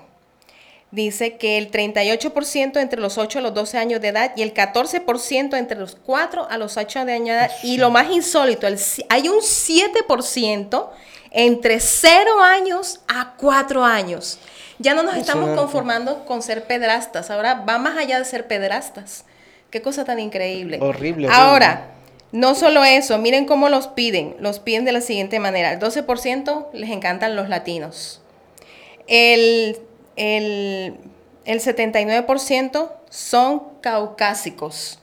[0.91, 4.53] dice que el 38% entre los 8 a los 12 años de edad y el
[4.53, 7.51] 14% entre los 4 a los 8 de edad.
[7.63, 8.67] Y lo más insólito,
[9.09, 10.89] hay un 7%
[11.31, 14.39] entre 0 años a 4 años.
[14.79, 19.25] Ya no nos estamos conformando con ser pedrastas, ahora va más allá de ser pedrastas.
[19.69, 20.79] Qué cosa tan increíble.
[20.81, 21.27] Horrible.
[21.31, 21.91] Ahora,
[22.31, 24.35] no solo eso, miren cómo los piden.
[24.39, 25.71] Los piden de la siguiente manera.
[25.71, 28.21] El 12% les encantan los latinos.
[29.07, 29.79] El
[30.19, 30.97] el,
[31.45, 34.99] 79% son caucásicos,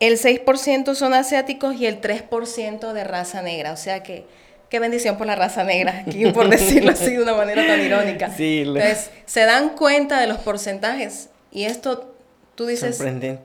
[0.00, 3.72] el 6% son asiáticos y el 3% de raza negra.
[3.72, 4.24] O sea que,
[4.68, 6.04] qué bendición por la raza negra,
[6.34, 8.32] por decirlo así de una manera tan irónica.
[8.38, 12.14] Entonces, se dan cuenta de los porcentajes y esto,
[12.54, 13.02] tú dices,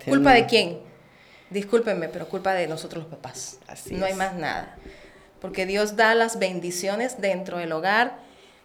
[0.07, 0.79] ¿culpa de quién?
[1.49, 3.59] Discúlpenme, pero culpa de nosotros los papás.
[3.91, 4.75] no hay más nada.
[5.39, 8.17] Porque Dios da las bendiciones dentro del hogar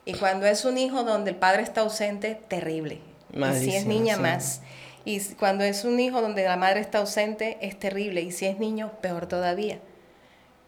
[0.04, 3.00] y cuando es un hijo donde el padre está ausente, terrible.
[3.32, 4.62] y si es niña, más.
[5.04, 8.22] Y cuando es un hijo donde la madre está ausente, es terrible.
[8.22, 9.80] Y si es niño, peor todavía.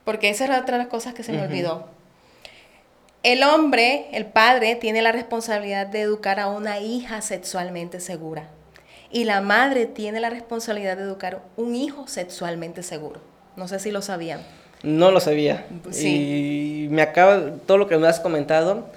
[0.05, 1.87] Porque esa es otra de las cosas que se me olvidó.
[3.23, 8.49] El hombre, el padre, tiene la responsabilidad de educar a una hija sexualmente segura.
[9.13, 13.21] Y la madre tiene la responsabilidad de educar un hijo sexualmente seguro.
[13.57, 14.41] No sé si lo sabían.
[14.83, 15.67] No lo sabía.
[15.91, 16.87] Sí.
[16.87, 18.89] Y me acaba, todo lo que me has comentado,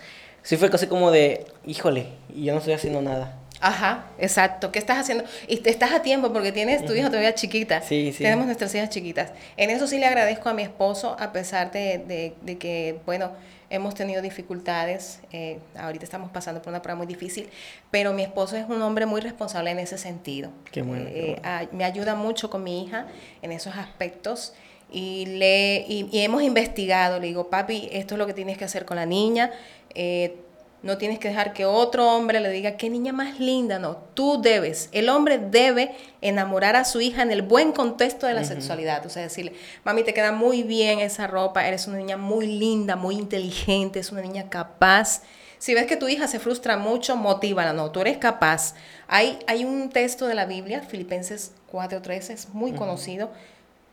[0.42, 3.38] sí fue casi como de, híjole, yo no estoy haciendo nada.
[3.64, 4.74] Ajá, exacto.
[4.74, 5.24] ¿Qué estás haciendo?
[5.48, 7.82] Y te estás a tiempo porque tienes tu hija todavía chiquita.
[7.82, 8.22] Sí, sí.
[8.22, 9.32] Tenemos nuestras hijas chiquitas.
[9.56, 13.32] En eso sí le agradezco a mi esposo, a pesar de, de, que, bueno,
[13.70, 15.22] hemos tenido dificultades.
[15.32, 17.50] Eh, ahorita estamos pasando por una prueba muy difícil,
[17.90, 20.50] pero mi esposo es un hombre muy responsable en ese sentido.
[20.70, 21.06] Qué bueno.
[21.08, 21.40] Eh,
[21.72, 23.08] me ayuda mucho con mi hija
[23.42, 24.54] en esos aspectos.
[24.92, 28.66] Y, le, y, y hemos investigado, le digo, papi, esto es lo que tienes que
[28.66, 29.52] hacer con la niña,
[29.96, 30.36] eh,
[30.84, 34.42] no tienes que dejar que otro hombre le diga, qué niña más linda, no, tú
[34.42, 39.06] debes, el hombre debe enamorar a su hija en el buen contexto de la sexualidad,
[39.06, 39.54] o sea, decirle,
[39.86, 44.12] mami, te queda muy bien esa ropa, eres una niña muy linda, muy inteligente, es
[44.12, 45.22] una niña capaz.
[45.58, 48.76] Si ves que tu hija se frustra mucho, motívala, no, tú eres capaz.
[49.08, 53.32] Hay, hay un texto de la Biblia, Filipenses 4.13, es muy conocido.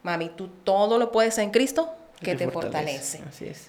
[0.03, 3.21] Mami, tú todo lo puedes en Cristo que te, fortalece.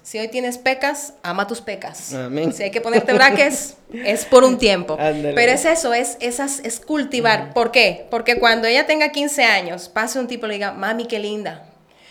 [0.02, 2.14] Si hoy tienes pecas, ama tus pecas.
[2.52, 4.96] Si hay que ponerte braques, es por un tiempo.
[4.98, 7.54] Pero es eso, es, esas, es cultivar.
[7.54, 8.06] ¿Por qué?
[8.10, 11.66] Porque cuando ella tenga 15 años, pase un tipo y le diga, mami, qué linda.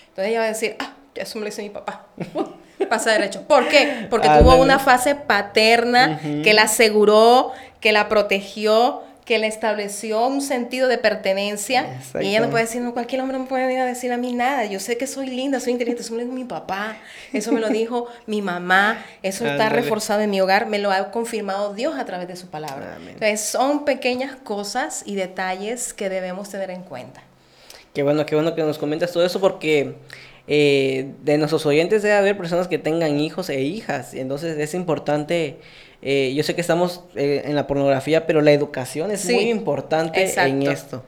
[0.09, 2.07] Entonces ella va a decir, ah, eso me lo hizo mi papá.
[2.89, 3.43] Pasa derecho.
[3.43, 4.07] ¿Por qué?
[4.09, 10.41] Porque tuvo una fase paterna que la aseguró, que la protegió, que le estableció un
[10.41, 12.01] sentido de pertenencia.
[12.19, 14.33] Y ella no puede decir, no, cualquier hombre no puede venir a decir a mí
[14.33, 14.65] nada.
[14.65, 16.01] Yo sé que soy linda, soy inteligente.
[16.01, 16.97] Eso me lo dijo mi papá,
[17.31, 21.11] eso me lo dijo mi mamá, eso está reforzado en mi hogar, me lo ha
[21.11, 22.97] confirmado Dios a través de su palabra.
[22.99, 27.23] Entonces, son pequeñas cosas y detalles que debemos tener en cuenta.
[27.93, 29.95] Qué bueno, qué bueno que nos comentas todo eso porque
[30.45, 34.13] eh, de nuestros oyentes debe haber personas que tengan hijos e hijas.
[34.13, 35.61] Entonces es importante
[36.01, 40.33] eh, yo sé que estamos eh, en la pornografía, pero la educación es muy importante
[40.39, 41.03] en esto.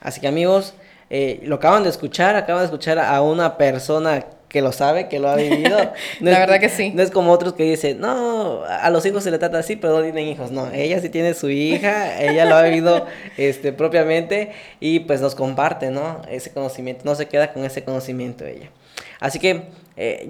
[0.00, 0.74] Así que amigos,
[1.10, 5.18] eh, lo acaban de escuchar, acaban de escuchar a una persona que lo sabe, que
[5.18, 5.76] lo ha vivido.
[6.20, 6.92] la verdad que sí.
[6.94, 9.94] No es como otros que dicen, no, a los hijos se le trata así, pero
[9.94, 10.52] no tienen hijos.
[10.52, 13.04] No, ella sí tiene su hija, ella lo ha vivido
[13.36, 16.22] este, propiamente y pues nos comparte, ¿no?
[16.30, 18.70] Ese conocimiento, no se queda con ese conocimiento ella.
[19.18, 19.64] Así que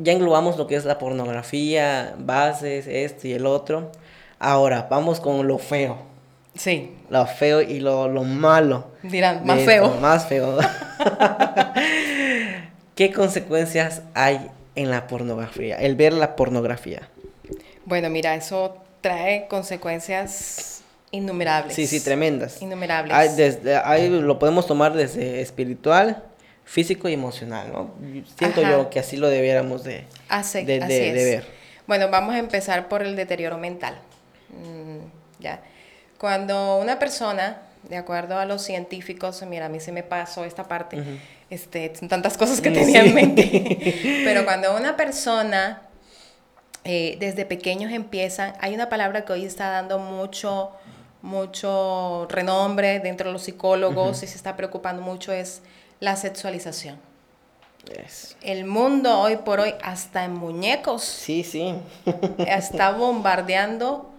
[0.01, 3.91] ya englobamos lo que es la pornografía, bases, esto y el otro.
[4.39, 5.99] Ahora, vamos con lo feo.
[6.55, 6.95] Sí.
[7.11, 8.89] Lo feo y lo, malo.
[9.03, 9.97] Dirán, más feo.
[10.01, 10.59] más feo.
[12.95, 15.77] ¿Qué consecuencias hay en la pornografía?
[15.77, 17.09] El ver la pornografía.
[17.85, 21.75] Bueno, mira, eso trae consecuencias innumerables.
[21.75, 22.61] Sí, sí, tremendas.
[22.63, 23.37] Innumerables.
[23.37, 26.23] desde, ahí lo podemos tomar desde espiritual,
[26.65, 27.91] físico y emocional, ¿no?
[28.39, 30.05] Siento yo que así lo debiéramos de,
[30.53, 31.47] de, de ver.
[31.87, 33.97] Bueno, vamos a empezar por el deterioro mental.
[34.51, 35.61] Mm, ¿ya?
[36.19, 40.65] Cuando una persona, de acuerdo a los científicos, mira, a mí se me pasó esta
[40.65, 41.03] parte,
[41.51, 45.83] este, son tantas cosas que tenía en mente, pero cuando una persona
[46.85, 50.71] eh, desde pequeños empieza, hay una palabra que hoy está dando mucho,
[51.21, 55.63] mucho renombre dentro de los psicólogos y se está preocupando mucho, es
[56.01, 56.99] la sexualización.
[58.43, 61.75] El mundo hoy por hoy, hasta en muñecos, sí, sí.
[62.39, 64.11] está bombardeando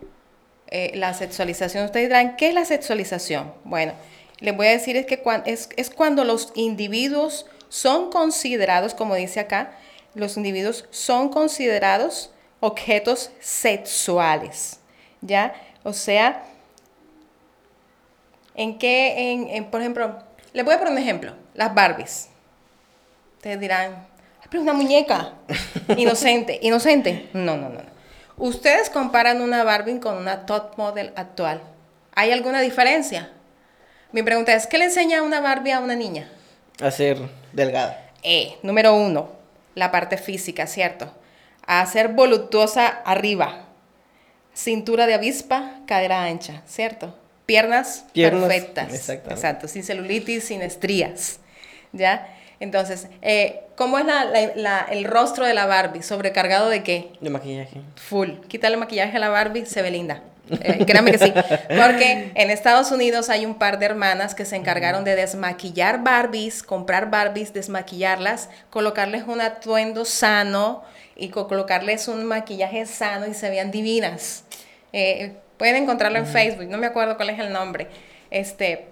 [0.69, 1.86] eh, la sexualización.
[1.86, 3.53] Ustedes dirán, ¿qué es la sexualización?
[3.63, 3.93] Bueno,
[4.39, 9.39] les voy a decir es que es, es cuando los individuos son considerados, como dice
[9.39, 9.71] acá,
[10.13, 14.80] los individuos son considerados objetos sexuales,
[15.21, 15.53] ¿ya?
[15.84, 16.43] O sea,
[18.56, 20.17] ¿en qué, en, por ejemplo,
[20.53, 22.30] les voy a poner un ejemplo, las Barbies.
[23.38, 24.08] Ustedes dirán,
[24.49, 25.34] pero una muñeca,
[25.97, 27.30] inocente, inocente.
[27.34, 27.96] No, no, no.
[28.38, 31.60] Ustedes comparan una Barbie con una top model actual.
[32.13, 33.32] ¿Hay alguna diferencia?
[34.12, 36.30] Mi pregunta es, ¿qué le enseña una Barbie a una niña?
[36.80, 37.17] A ser
[37.52, 38.12] delgada.
[38.21, 39.32] Eh, número uno,
[39.73, 41.12] la parte física, ¿cierto?
[41.65, 43.65] A ser voluptuosa arriba.
[44.54, 47.15] Cintura de avispa, cadera ancha, ¿cierto?
[47.47, 49.10] Piernas, Piernas perfectas.
[49.30, 51.39] Exacto, sin celulitis, sin estrías.
[51.91, 52.37] ¿Ya?
[52.60, 54.06] Entonces, eh, ¿cómo es
[54.89, 56.02] el rostro de la Barbie?
[56.02, 57.12] ¿Sobrecargado de qué?
[57.22, 57.82] De maquillaje.
[57.96, 58.32] Full.
[58.48, 60.24] Quítale maquillaje a la Barbie, se ve linda.
[60.50, 61.34] Eh, créame que sí.
[61.67, 66.63] Porque en Estados Unidos hay un par de hermanas que se encargaron de desmaquillar Barbies,
[66.63, 70.84] comprar Barbies, desmaquillarlas, colocarles un atuendo sano
[71.15, 74.43] y colocarles un maquillaje sano y se veían divinas.
[74.93, 77.88] Eh, pueden encontrarlo en Facebook, no me acuerdo cuál es el nombre.
[78.30, 78.88] Este,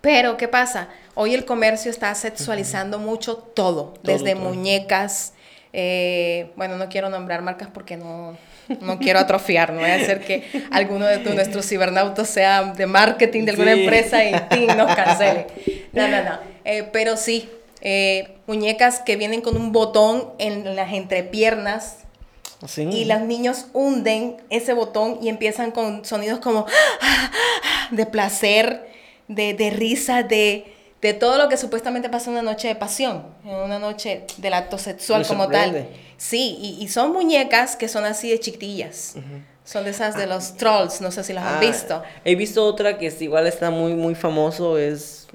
[0.00, 0.88] pero, ¿qué pasa?
[1.14, 5.32] Hoy el comercio está sexualizando mucho todo, desde muñecas,
[5.72, 8.36] eh, bueno, no quiero nombrar marcas porque no,
[8.80, 13.44] no quiero atrofiar, no voy a hacer que alguno de nuestros cibernautas sea de marketing
[13.44, 14.32] de alguna empresa y
[14.76, 15.46] nos cancele.
[15.92, 16.38] No, no, no.
[16.64, 17.48] Eh, pero sí,
[17.80, 21.98] eh, muñecas que vienen con un botón en las entrepiernas.
[22.76, 26.66] Y los niños hunden ese botón y empiezan con sonidos como
[27.92, 28.88] de placer
[29.28, 33.24] de, de risa, de, de todo lo que supuestamente pasa en una noche de pasión,
[33.44, 35.88] en una noche del acto sexual como tal.
[36.16, 39.14] Sí, y, son muñecas que son así de chiquitillas.
[39.64, 42.02] Son de esas de los trolls, no sé si las han ah, visto.
[42.24, 45.28] He visto otra que es, igual está muy, muy famoso, es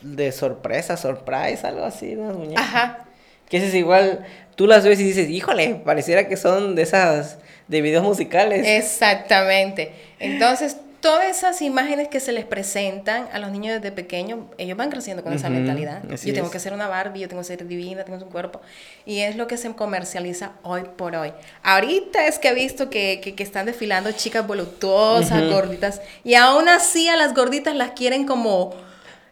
[0.00, 2.64] de sorpresa, surprise, algo así, unas muñecas.
[2.64, 3.04] Ajá.
[3.48, 7.80] Que es igual, tú las ves y dices, híjole, pareciera que son de esas, de
[7.82, 8.64] videos musicales.
[8.66, 9.92] Exactamente.
[10.20, 14.90] Entonces, todas esas imágenes que se les presentan a los niños desde pequeños, ellos van
[14.90, 16.02] creciendo con esa mentalidad.
[16.08, 18.60] yo tengo que ser una Barbie, yo tengo que ser divina, tengo un cuerpo.
[19.06, 21.32] Y es lo que se comercializa hoy por hoy.
[21.62, 27.08] Ahorita es que he visto que, que, están desfilando chicas voluptuosas, gorditas, y aún así
[27.08, 28.74] a las gorditas las quieren como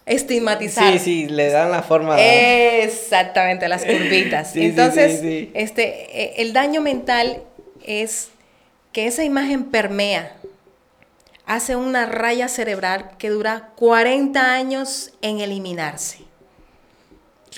[0.07, 0.93] estigmatizar.
[0.93, 2.17] Sí, sí, le dan la forma.
[2.21, 4.55] Exactamente, las curvitas.
[4.57, 5.21] Entonces,
[5.55, 7.43] este, e, el daño mental
[7.85, 8.29] es
[8.93, 10.33] que esa imagen permea
[11.47, 16.19] hace una raya cerebral que dura 40 años en eliminarse.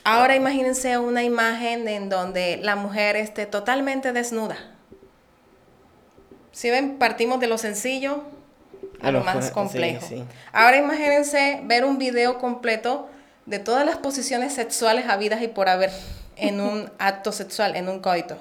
[0.05, 4.57] Ahora imagínense una imagen en donde la mujer esté totalmente desnuda.
[6.53, 8.25] Si ven, partimos de lo sencillo
[9.01, 10.07] a lo más complejo.
[10.53, 13.09] Ahora imagínense ver un video completo
[13.47, 15.91] de todas las posiciones sexuales habidas y por haber
[16.37, 18.37] en un acto sexual, en un coito.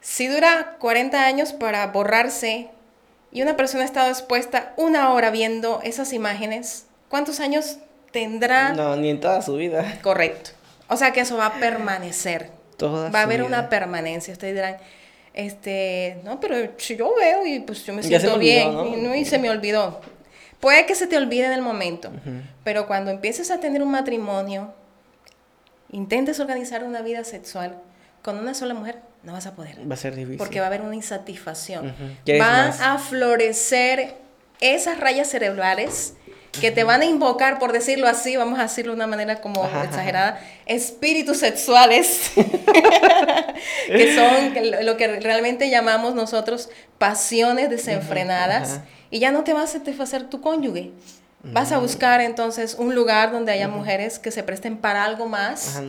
[0.00, 2.70] Si dura 40 años para borrarse
[3.32, 7.78] y una persona ha estado expuesta una hora viendo esas imágenes, ¿cuántos años
[8.12, 8.74] tendrá?
[8.74, 9.98] No, ni en toda su vida.
[10.02, 10.50] Correcto.
[10.88, 12.50] O sea que eso va a permanecer.
[12.82, 14.34] va a haber una permanencia.
[14.34, 14.76] Ustedes dirán,
[15.32, 19.14] este, no, pero si yo veo y pues yo me siento bien y, ¿no?
[19.14, 20.00] y se me olvidó.
[20.60, 22.12] Puede que se te olvide en el momento,
[22.62, 24.72] pero cuando empieces a tener un matrimonio,
[25.90, 27.78] intentes organizar una vida sexual
[28.22, 29.78] con una sola mujer, no vas a poder.
[29.88, 30.38] Va a ser difícil.
[30.38, 31.94] Porque va a haber una insatisfacción.
[32.38, 34.16] Van a florecer
[34.60, 36.14] esas rayas cerebrales
[36.60, 39.64] que te van a invocar, por decirlo así, vamos a decirlo de una manera como
[39.64, 42.30] exagerada, espíritus sexuales,
[43.86, 46.68] que son lo que realmente llamamos nosotros
[46.98, 50.92] pasiones desenfrenadas, y ya no te va a satisfacer tu cónyuge.
[51.44, 55.80] Vas a buscar entonces un lugar donde haya mujeres que se presten para algo más.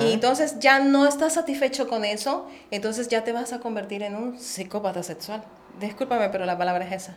[0.00, 4.16] Y entonces ya no estás satisfecho con eso, entonces ya te vas a convertir en
[4.16, 5.44] un psicópata sexual.
[5.78, 7.16] Discúlpame, pero la palabra es esa.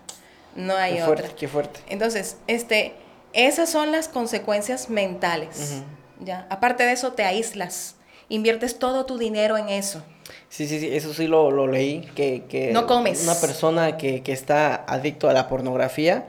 [0.55, 1.27] No hay qué otra.
[1.29, 1.79] qué fuerte.
[1.89, 2.93] Entonces, este,
[3.33, 5.81] esas son las consecuencias mentales.
[6.19, 6.45] ¿ya?
[6.51, 7.95] Aparte de eso, te aíslas.
[8.29, 10.03] Inviertes todo tu dinero en eso.
[10.49, 13.23] Sí, sí, sí, eso sí lo, lo leí, que, que no comes.
[13.23, 16.27] una persona que, que, está adicto a la pornografía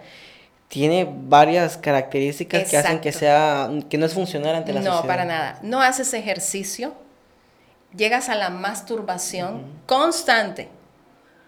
[0.68, 5.02] tiene varias características que hacen que sea que no es funcional ante la no, sociedad.
[5.02, 5.58] No, para nada.
[5.62, 6.94] No haces ejercicio,
[7.96, 10.68] llegas a la masturbación constante,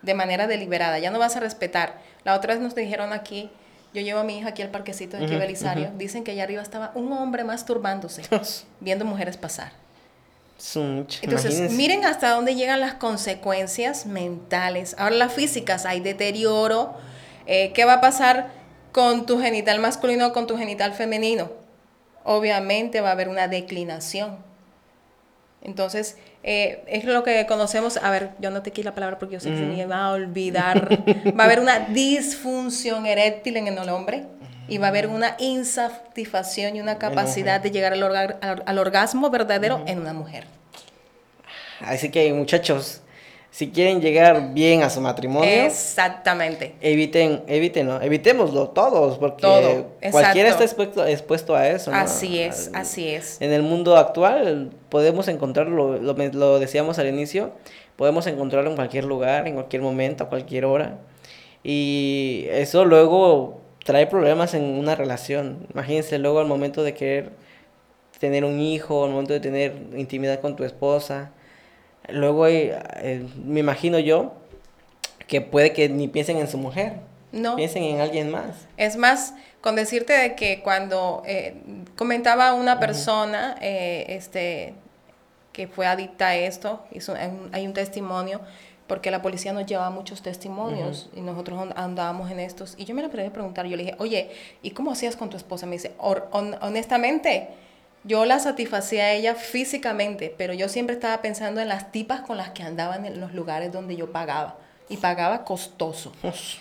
[0.03, 1.95] de manera deliberada, ya no vas a respetar.
[2.25, 3.51] La otra vez nos dijeron aquí,
[3.93, 6.63] yo llevo a mi hija aquí al parquecito de aquí Belisario, dicen que allá arriba
[6.63, 8.23] estaba un hombre masturbándose,
[8.81, 9.73] viendo mujeres pasar.
[11.23, 14.95] Entonces, miren hasta dónde llegan las consecuencias mentales.
[14.99, 16.95] Ahora las físicas, hay deterioro.
[17.47, 18.51] Eh, ¿Qué va a pasar
[18.97, 21.51] con tu genital masculino o con tu genital femenino?
[22.25, 24.39] Obviamente va a haber una declinación.
[25.61, 29.35] Entonces, eh, es lo que conocemos, a ver, yo no te quiero la palabra porque
[29.35, 30.89] yo sé que se me va a olvidar,
[31.39, 34.25] va a haber una disfunción eréctil en el hombre
[34.67, 39.99] y va a haber una insatisfacción y una capacidad de llegar al, orgasmo verdadero en
[39.99, 40.47] una mujer.
[41.81, 43.03] Así que muchachos,
[43.51, 45.49] si quieren llegar bien a su matrimonio.
[45.49, 46.75] Exactamente.
[46.81, 51.91] Eviten, evítenlo, evitémoslo todos, porque cualquiera está expuesto, expuesto a eso.
[51.93, 53.41] Así es, así es.
[53.41, 57.53] En el mundo actual podemos encontrarlo, lo, lo decíamos al inicio,
[57.97, 60.99] podemos encontrarlo en cualquier lugar, en cualquier momento, a cualquier hora.
[61.65, 65.67] Y eso luego trae problemas en una relación.
[65.73, 67.31] Imagínense luego al momento de querer
[68.19, 71.33] tener un hijo, al momento de tener intimidad con tu esposa
[72.09, 74.35] Luego eh, me imagino yo
[75.27, 76.95] que puede que ni piensen en su mujer.
[77.33, 77.57] No.
[77.57, 78.67] Piensen en alguien más.
[78.77, 81.57] Es más, con decirte de que cuando eh,
[81.97, 84.75] comentaba una persona eh, este,
[85.53, 87.15] que fue adicta a esto, hizo,
[87.53, 88.41] hay un testimonio,
[88.87, 92.75] porque la policía nos llevaba muchos testimonios y nosotros andábamos en estos.
[92.79, 94.31] Y yo me lo quería preguntar, yo le dije, oye,
[94.63, 95.67] ¿y cómo hacías con tu esposa?
[95.67, 97.49] Me dice, honestamente,
[98.07, 102.37] yo la satisfacía a ella físicamente, pero yo siempre estaba pensando en las tipas con
[102.37, 104.57] las que andaban en los lugares donde yo pagaba.
[104.89, 106.13] Y pagaba costoso,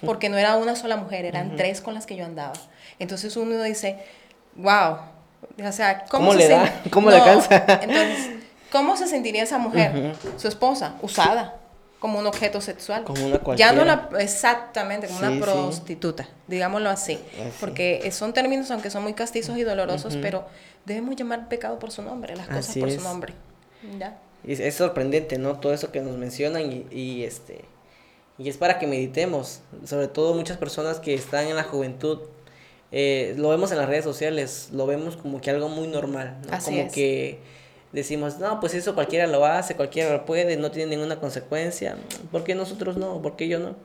[0.03, 2.53] porque no era una sola mujer, eran tres con las que yo andaba.
[2.97, 3.99] Entonces uno dice,
[4.55, 4.97] wow,
[5.63, 6.81] o sea, ¿cómo, le da?
[6.89, 7.63] ¿Cómo le alcanza?
[7.83, 8.29] Entonces,
[8.71, 11.53] ¿cómo se sentiría esa mujer, su esposa, usada?
[12.05, 13.03] Como un objeto sexual.
[13.03, 13.71] Como una cualquiera.
[13.71, 17.17] Ya no la, exactamente, como una prostituta, digámoslo así.
[17.59, 20.45] Porque son términos, aunque son muy castizos y dolorosos, pero
[20.85, 23.33] debemos llamar pecado por su nombre, las cosas por su nombre.
[23.97, 24.19] ¿Ya?
[24.45, 25.59] Es, sorprendente, ¿no?
[25.59, 27.65] Todo eso que nos mencionan y, y, este...
[28.37, 32.19] Y es para que meditemos, sobre todo muchas personas que están en la juventud,
[32.91, 36.59] eh, lo vemos en las redes sociales, lo vemos como que algo muy normal, ¿no?
[36.63, 37.39] como que
[37.95, 41.95] decimos, no, pues eso cualquiera lo hace, cualquiera lo puede, no tiene ninguna consecuencia,
[42.31, 43.21] ¿por qué nosotros no?
[43.21, 43.75] ¿Por qué yo no?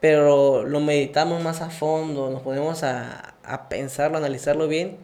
[0.00, 4.96] Pero lo meditamos más a fondo, nos ponemos a, a pensarlo, a analizarlo bien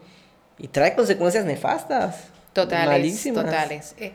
[0.57, 2.29] y trae consecuencias nefastas.
[2.53, 2.87] Totales.
[2.87, 3.45] Malísimas.
[3.45, 3.95] Totales.
[3.99, 4.13] Eh,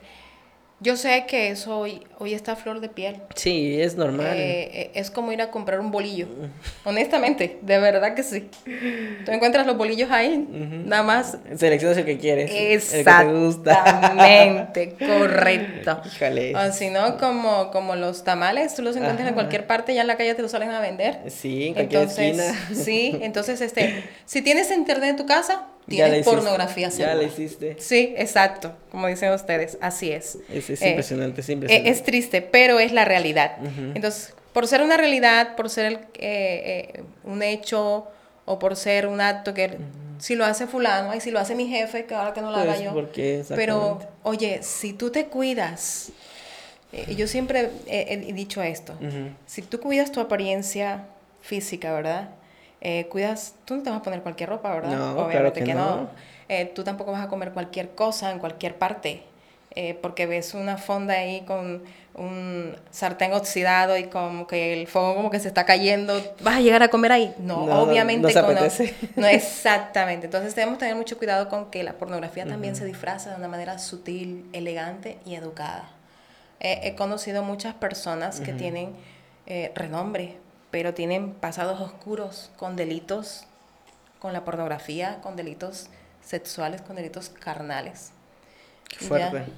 [0.83, 3.18] yo sé que eso hoy, hoy está a flor de piel.
[3.37, 4.37] Sí, es normal.
[4.37, 6.26] Eh, eh, es como ir a comprar un bolillo.
[6.85, 8.51] Honestamente, de verdad que sí.
[9.24, 10.45] Tú encuentras los bolillos ahí,
[10.85, 11.39] nada más.
[11.57, 12.51] Seleccionas el que quieres.
[12.53, 16.03] Exactamente, correcto.
[16.03, 20.09] O si no, como, como los tamales, tú los encuentras en cualquier parte, ya en
[20.09, 21.20] la calle te los salen a vender.
[21.28, 26.89] Sí, en cualquier entonces, Sí, entonces, este, si tienes internet en tu casa, tienes pornografía
[26.91, 27.76] Ya la hiciste.
[27.78, 30.39] Sí, exacto, como dicen ustedes, así es.
[30.53, 31.91] Es, es impresionante, es eh, impresionante.
[31.91, 33.57] Es, triste, pero es la realidad.
[33.95, 38.07] Entonces, por ser una realidad, por ser eh, eh, un hecho
[38.45, 39.78] o por ser un acto que
[40.18, 42.57] si lo hace fulano, y si lo hace mi jefe, que ahora que no lo
[42.57, 42.93] haga Pues, yo.
[42.93, 46.11] porque Pero, oye, si tú te cuidas,
[46.93, 49.30] eh, yo siempre he, he dicho esto, Ujú.
[49.47, 51.07] si tú cuidas tu apariencia
[51.41, 52.30] física, ¿verdad?
[52.85, 54.91] Eh, cuidas, tú no te vas a poner cualquier ropa, ¿verdad?
[54.91, 55.97] No, claro Obviamente que que, no.
[55.97, 56.11] no.
[56.49, 59.22] Eh, tú tampoco vas a comer cualquier cosa en cualquier parte,
[59.74, 61.83] eh, porque ves una fonda ahí con
[62.14, 66.61] un sartén oxidado y como que el fuego como que se está cayendo, ¿vas a
[66.61, 67.35] llegar a comer ahí?
[67.39, 68.95] No, No, no, obviamente no se con- apetece.
[69.16, 70.26] no, exactamente.
[70.26, 73.78] Entonces debemos tener mucho cuidado con que la pornografía también se disfraza de una manera
[73.78, 75.89] sutil, elegante y educada.
[76.61, 78.91] Eh, he conocido muchas personas que tienen
[79.47, 80.37] eh, renombre,
[80.73, 83.45] pero tienen pasados oscuros con delitos,
[84.18, 85.89] con la pornografía, con delitos
[86.25, 88.11] sexuales, con delitos carnales.
[88.89, 89.09] Qué Ya.
[89.31, 89.53] fuerte.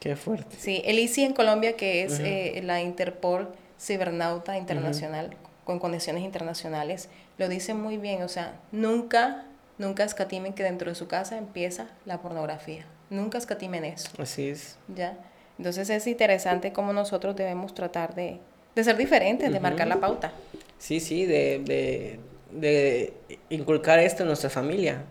[0.00, 0.56] Qué fuerte.
[0.58, 3.48] Sí, el ICI en Colombia, que es eh, la Interpol
[3.80, 7.08] Cibernauta Internacional, con conexiones internacionales,
[7.38, 9.44] lo dice muy bien, o sea, nunca,
[9.78, 14.76] nunca escatimen que dentro de su casa empieza la pornografía, nunca escatimen eso, Así es.
[14.94, 15.16] ¿ya?
[15.58, 18.40] Entonces es interesante cómo nosotros debemos tratar de,
[18.74, 20.32] de ser diferentes, de marcar la pauta.
[20.78, 22.20] Sí, sí, de, de,
[22.50, 23.12] de
[23.50, 25.02] inculcar esto en nuestra familia.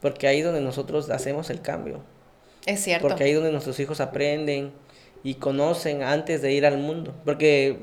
[0.00, 2.00] Porque ahí es donde nosotros hacemos el cambio.
[2.66, 3.08] Es cierto.
[3.08, 4.72] Porque ahí es donde nuestros hijos aprenden
[5.24, 7.14] y conocen antes de ir al mundo.
[7.24, 7.78] Porque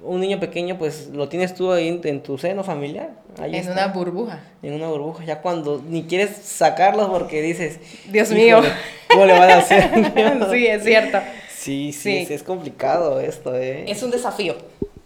[0.00, 3.10] un niño pequeño, pues lo tienes tú ahí en, en tu seno familiar.
[3.38, 4.40] Ahí en está, una burbuja.
[4.62, 5.24] en una burbuja.
[5.24, 7.78] Ya cuando ni quieres sacarlos porque dices,
[8.10, 8.62] Dios "Híjole, mío".
[9.10, 9.90] ¿Cómo le van a hacer?
[10.50, 11.18] sí, es cierto.
[11.66, 12.16] Sí, sí, Sí.
[12.18, 13.84] Es, es complicado esto, ¿eh?
[13.90, 14.56] Es un desafío.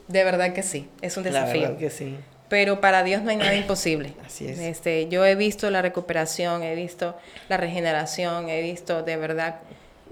[0.09, 1.63] De verdad que sí, es un La desafío.
[1.63, 2.17] verdad que sí.
[2.49, 4.13] Pero para Dios no hay nada imposible.
[4.27, 4.59] Así es.
[4.59, 7.17] Este, yo he visto la recuperación, he visto
[7.49, 9.61] la regeneración, he visto de verdad.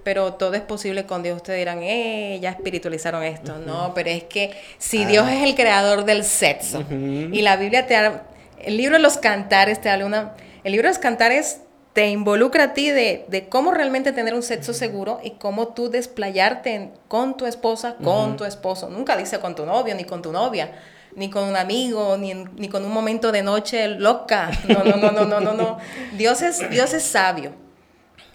[0.05, 1.34] Pero todo es posible con Dios.
[1.36, 3.59] Ustedes dirán, eh, ya espiritualizaron esto.
[3.59, 5.07] No, pero es que si Ah.
[5.09, 8.22] Dios es el creador del sexo y la Biblia te habla,
[8.62, 11.62] el libro de los cantares te habla una, el libro de los cantares
[11.99, 15.90] te involucra a ti de, de cómo realmente tener un sexo seguro y cómo tú
[15.90, 18.88] desplayarte en- con tu esposa, con tu esposo.
[18.88, 20.78] Nunca dice con tu novio ni con tu novia,
[21.16, 24.49] ni con un amigo, ni, en- ni con un momento de noche loca.
[24.68, 25.78] No, no, no, no, no, no, no.
[26.16, 27.51] Dios es, Dios es sabio.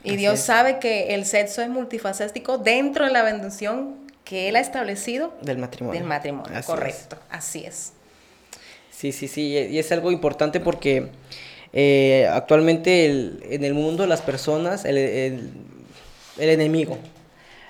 [0.04, 0.42] Y Así Dios es.
[0.42, 3.96] sabe que el sexo es multifacético dentro de la bendición
[4.26, 5.98] que Él ha establecido Del matrimonio.
[6.02, 6.50] del matrimonio.
[6.52, 6.66] Así es.
[6.66, 7.94] Correcto, así es.
[8.92, 11.12] Sí, sí, sí, y es algo importante porque
[11.74, 15.52] eh, actualmente el- en el mundo las personas, el, el-
[16.38, 16.98] el enemigo,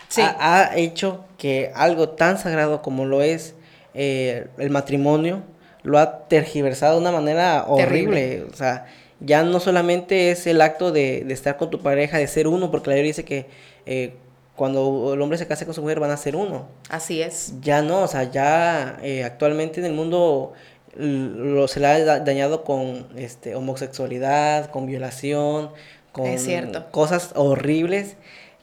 [0.10, 0.22] Sí.
[0.22, 3.56] ha, ha hecho que algo tan sagrado como lo es
[3.96, 5.42] eh, el matrimonio,
[5.84, 8.22] lo ha tergiversado de una manera horrible.
[8.22, 8.44] Terrible.
[8.54, 8.86] O sea,
[9.20, 12.72] ya no solamente es el acto de, de estar con tu pareja, de ser uno,
[12.72, 13.46] porque la Biblia dice que
[13.86, 14.14] eh,
[14.56, 16.68] cuando el hombre se case con su mujer van a ser uno.
[16.90, 17.54] Así es.
[17.62, 20.54] Ya no, o sea, ya eh, actualmente en el mundo
[20.96, 25.72] lo, se le ha da- dañado con este, homosexualidad, con violación,
[26.12, 26.28] con
[26.92, 28.16] cosas horribles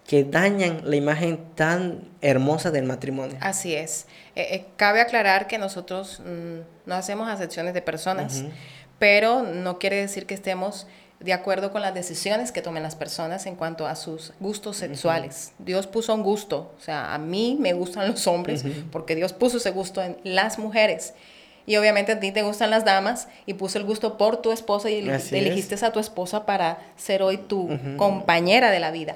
[0.06, 3.36] que dañan la imagen tan hermosa del matrimonio.
[3.40, 4.06] Así es.
[4.34, 8.42] Eh, eh, cabe aclarar que nosotros mm, no hacemos acepciones de personas,
[8.98, 10.86] pero no quiere decir que estemos
[11.20, 15.52] de acuerdo con las decisiones que tomen las personas en cuanto a sus gustos sexuales.
[15.58, 19.58] Dios puso un gusto, o sea, a mí me gustan los hombres porque Dios puso
[19.58, 21.12] ese gusto en las mujeres.
[21.70, 24.90] Y obviamente a ti te gustan las damas y puso el gusto por tu esposa
[24.90, 25.32] y es.
[25.32, 29.14] elegiste a tu esposa para ser hoy tu compañera de la vida.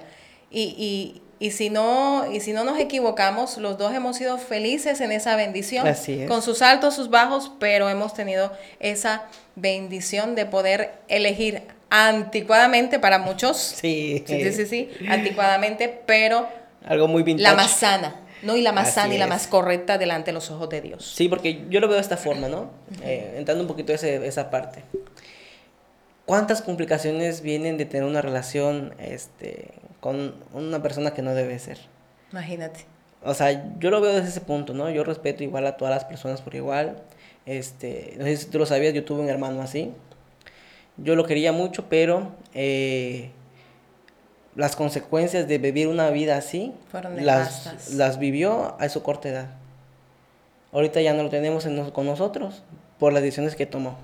[0.53, 5.01] Y, y, y, si no, y si no nos equivocamos, los dos hemos sido felices
[5.01, 6.29] en esa bendición, Así es.
[6.29, 9.25] con sus altos, sus bajos, pero hemos tenido esa
[9.57, 16.49] bendición de poder elegir anticuadamente para muchos, Sí, sí, sí, sí, sí, anticuadamente, pero
[16.87, 17.43] algo muy vintage.
[17.43, 18.15] la más sana,
[18.45, 18.57] ¿no?
[18.57, 19.31] Y la más Así sana y la es.
[19.31, 21.13] más correcta delante de los ojos de Dios.
[21.17, 22.71] Sí, porque yo lo veo de esta forma, ¿no?
[23.03, 24.83] Eh, entrando un poquito a ese- esa parte.
[26.27, 29.69] ¿Cuántas complicaciones vienen de tener una relación este,
[30.01, 31.79] con una persona que no debe ser?
[32.33, 32.87] Imagínate.
[33.23, 34.89] O sea, yo lo veo desde ese punto, ¿no?
[34.91, 36.97] Yo respeto igual a todas las personas por igual.
[37.47, 39.93] Este, no sé si tú lo sabías, yo tuve un hermano así.
[40.97, 43.31] Yo lo quería mucho, pero eh,
[44.57, 46.73] las consecuencias de vivir una vida así
[47.17, 49.49] las, las vivió a su corta edad.
[50.73, 52.63] Ahorita ya no lo tenemos en con nosotros
[52.99, 53.97] por las decisiones que tomó.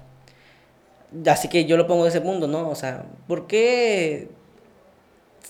[1.26, 2.68] Así que yo lo pongo de ese punto, ¿no?
[2.68, 4.28] O sea, ¿por qué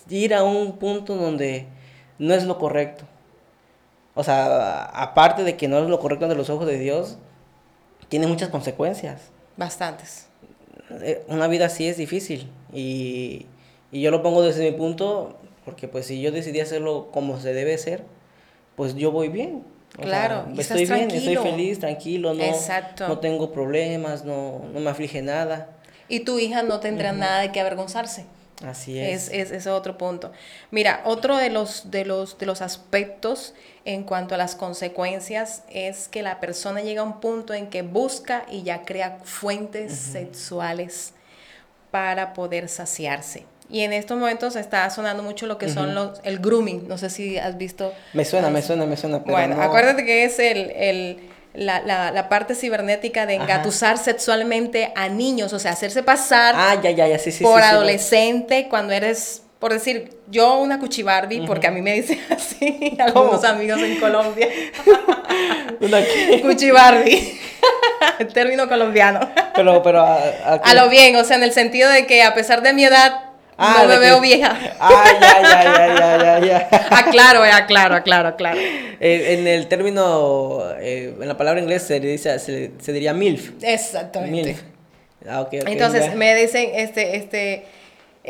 [0.08, 1.66] ir a un punto donde
[2.18, 3.04] no es lo correcto?
[4.14, 7.16] O sea, aparte de que no es lo correcto ante los ojos de Dios,
[8.08, 9.30] tiene muchas consecuencias.
[9.56, 10.26] Bastantes.
[11.02, 13.46] Eh, Una vida así es difícil y,
[13.92, 17.52] y yo lo pongo desde mi punto porque pues si yo decidí hacerlo como se
[17.52, 18.04] debe hacer,
[18.76, 19.64] pues yo voy bien.
[20.00, 22.44] claro, estoy bien, estoy feliz, tranquilo, no,
[23.08, 25.68] no tengo problemas, no, no me aflige nada.
[26.08, 28.26] Y tu hija no tendrá nada de qué avergonzarse.
[28.66, 29.30] Así es.
[29.32, 29.66] Es, es.
[29.66, 30.32] otro punto.
[30.70, 36.08] Mira, otro de los, de, los, de los aspectos en cuanto a las consecuencias es
[36.08, 41.14] que la persona llega a un punto en que busca y ya crea fuentes sexuales
[41.90, 43.46] para poder saciarse.
[43.70, 46.88] Y en estos momentos está sonando mucho lo que son los, el grooming.
[46.88, 47.92] No sé si has visto.
[48.14, 49.18] Me suena, me suena, me suena.
[49.18, 55.08] bueno, acuérdate que es el, el la, la, la, parte cibernética de engatusar sexualmente a
[55.08, 59.42] niños, o sea, hacerse pasar ah, ya, ya, ya, sí, sí, por adolescente cuando eres,
[59.58, 64.48] por decir, yo una cuchibarbi, porque a mí me dicen así algunos amigos en Colombia.
[65.80, 66.40] ¿Una qué?
[66.42, 67.38] Cuchibarbi.
[68.18, 69.20] El término colombiano.
[69.54, 70.16] Pero, pero a,
[70.62, 73.29] a, lo bien, o sea, en el sentido de que a pesar de mi edad,
[73.62, 74.58] Ah, no me veo vieja.
[74.80, 78.58] Ah, ya, ya, ya, ya, ya, Aclaro, eh, aclaro, aclaro, aclaro.
[78.58, 83.50] Eh, en el término, eh, en la palabra inglés se, dice, se, diría MILF.
[83.60, 84.48] Exactamente.
[84.48, 84.62] MILF.
[85.28, 87.66] Ah, okay, Entonces me dicen, este, este,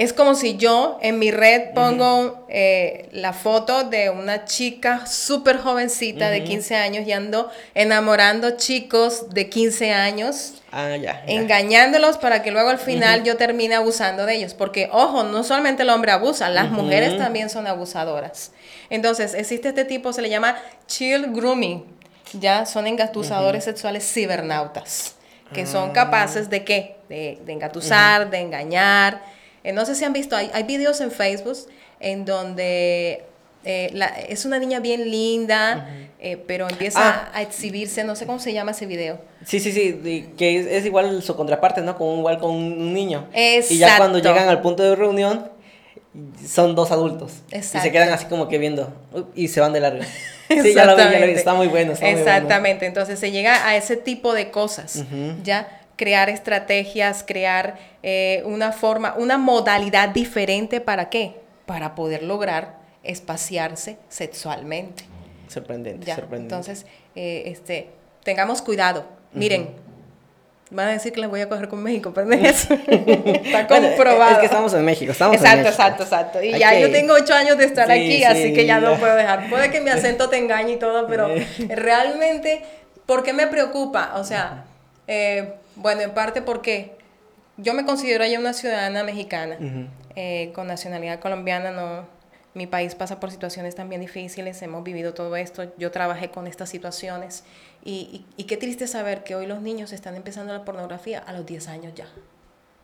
[0.00, 5.58] es como si yo en mi red pongo eh, la foto de una chica súper
[5.58, 10.54] jovencita de 15 años y ando enamorando chicos de 15 años.
[10.72, 14.54] Ah, ya, Engañándolos para que luego al final yo termine abusando de ellos.
[14.54, 18.52] Porque, ojo, no solamente el hombre abusa, las mujeres también son abusadoras.
[18.88, 21.84] Entonces, existe este tipo, se le llama chill grooming.
[22.32, 25.16] Ya son engatusadores sexuales cibernautas.
[25.52, 25.92] Que son ah.
[25.92, 26.96] capaces de qué?
[27.10, 31.10] De, de engatusar, de engañar eh, no sé si han visto, hay, hay videos en
[31.10, 31.56] Facebook
[32.00, 33.24] en donde
[33.64, 35.86] eh, es una niña bien linda,
[36.18, 37.30] eh, pero empieza ah.
[37.34, 39.20] a exhibirse, no sé cómo se llama ese video.
[39.44, 41.96] Sí, sí, sí, que es, igual su contraparte, ¿no?
[41.96, 43.28] Como igual con un niño.
[43.34, 43.74] Exacto.
[43.74, 45.50] Y ya cuando llegan al punto de reunión,
[46.46, 47.32] son dos adultos.
[47.50, 47.78] Exacto.
[47.78, 48.92] Y se quedan así como que viendo
[49.34, 50.02] y se van de largo.
[50.50, 51.92] Sí, ya lo vi, ya lo vi, está muy bueno.
[51.92, 55.04] Exactamente, entonces se llega a ese tipo de cosas,
[55.44, 55.79] ¿ya?
[56.00, 61.34] Crear estrategias, crear eh, una forma, una modalidad diferente para qué?
[61.66, 65.04] Para poder lograr espaciarse sexualmente.
[65.48, 66.54] Sorprendente, sorprendente.
[66.54, 67.90] Entonces, eh, este,
[68.24, 69.04] tengamos cuidado.
[69.34, 69.74] Miren,
[70.70, 72.72] van a decir que les voy a coger con México, pero eso.
[72.86, 74.32] Está comprobado.
[74.32, 75.82] es que estamos en México, estamos exacto, en México.
[75.82, 78.96] Exacto, exacto, Y ya yo tengo ocho años de estar aquí, así que ya no
[78.96, 79.50] puedo dejar.
[79.50, 81.28] Puede que mi acento te engañe y todo, pero
[81.68, 82.62] realmente,
[83.04, 84.12] ¿por qué me preocupa?
[84.16, 84.64] O sea,
[85.06, 86.96] eh, bueno, en parte porque
[87.56, 89.58] yo me considero ya una ciudadana mexicana,
[90.16, 92.06] eh, con nacionalidad colombiana, no,
[92.54, 96.68] mi país pasa por situaciones también difíciles, hemos vivido todo esto, yo trabajé con estas
[96.68, 97.44] situaciones
[97.84, 101.46] y, y, qué triste saber que hoy los niños están empezando la pornografía a los
[101.46, 102.08] 10 años ya,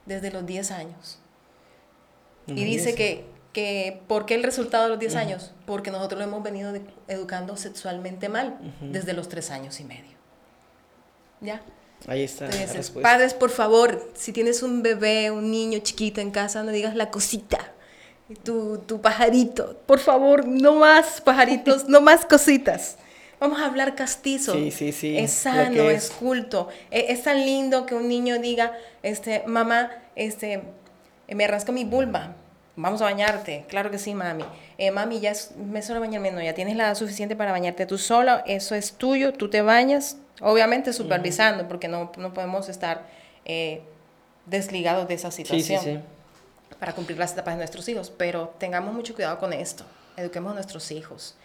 [0.07, 1.18] desde los 10 años.
[2.47, 5.53] Y dice que, que, ¿por qué el resultado de los 10 años?
[5.66, 6.72] Porque nosotros lo hemos venido
[7.09, 10.16] educando sexualmente mal desde los 3 años y medio.
[11.41, 11.61] ¿Ya?
[12.07, 12.49] Ahí está.
[13.03, 17.11] padres, por favor, si tienes un bebé, un niño chiquito en casa, no digas la
[17.11, 17.72] cosita.
[18.42, 22.97] Tu, tu pajarito, por favor, no más pajaritos, no más cositas.
[23.38, 24.55] Vamos a hablar castizo.
[24.55, 25.16] Sí, sí, sí.
[25.16, 26.11] Es sano, es.
[26.11, 26.68] culto.
[26.90, 28.72] E, es, tan lindo que un niño diga,
[29.03, 30.62] este, mamá, este,
[31.28, 32.34] me rasco mi vulva.
[32.76, 33.64] Vamos a bañarte.
[33.68, 34.44] Claro que sí, mami.
[34.78, 36.30] Eh, mami, ya es, me solo bañarme.
[36.30, 38.42] No, ya tienes la edad suficiente para bañarte tú sola.
[38.47, 39.32] Eso es tuyo.
[39.32, 43.07] Tú te bañas, Obviamente supervisando, porque no, no, podemos estar
[43.45, 43.82] eh,
[44.45, 46.74] desligados de esa situación sí, sí, sí.
[46.78, 49.84] para cumplir las etapas de nuestros hijos, pero tengamos mucho cuidado con esto,
[50.16, 51.37] eduquemos a nuestros hijos.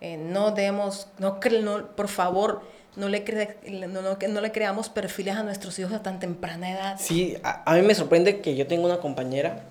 [0.00, 2.62] Eh, no demos, no, no, por favor,
[2.96, 6.70] no le, cre no, no, no, le creamos perfiles a nuestros hijos a tan temprana
[6.70, 6.96] edad.
[7.00, 9.62] Sí, a, a, mí me sorprende que yo tengo una compañera,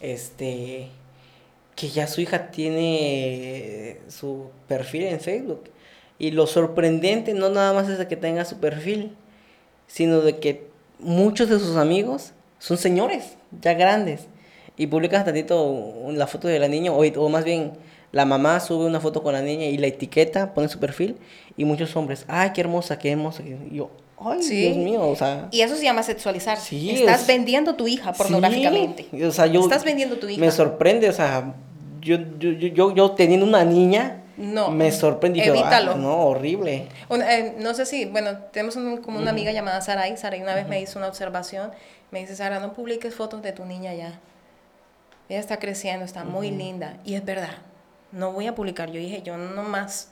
[0.00, 0.88] este,
[1.76, 5.70] que ya su hija tiene su perfil en Facebook
[6.20, 9.16] y lo sorprendente no nada más es de que tenga su perfil,
[9.88, 10.68] sino de que
[11.00, 14.26] muchos de sus amigos son señores, ya grandes.
[14.76, 17.72] Y publican tantito la foto de la niña, o, o más bien
[18.12, 21.16] la mamá sube una foto con la niña y la etiqueta, pone su perfil,
[21.56, 23.42] y muchos hombres, ay, qué hermosa, qué hermosa.
[23.42, 23.90] Y yo,
[24.20, 25.48] ay, Dios mío, o sea.
[25.50, 26.58] Y eso se llama sexualizar.
[26.58, 29.06] Sí, Estás vendiendo tu hija pornográficamente.
[29.24, 29.60] o sea, yo.
[29.60, 30.38] Estás vendiendo tu hija.
[30.40, 31.54] Me sorprende, o sea,
[32.02, 34.70] yo, yo, yo, yo teniendo una niña, no.
[34.70, 35.40] Me sorprendí.
[35.40, 35.96] Ah, evítalo.
[35.96, 36.88] no, horrible.
[37.10, 40.16] Eh, no sé si, bueno, tenemos como una amiga llamada Saray.
[40.16, 41.70] Saray una vez me hizo una observación.
[42.10, 44.18] Me dice, Sara, no publiques fotos de tu niña ya.
[45.28, 46.96] Ella está creciendo, está muy linda.
[47.04, 47.58] Y es verdad,
[48.12, 48.90] no voy a publicar.
[48.90, 50.10] Yo dije, yo no más.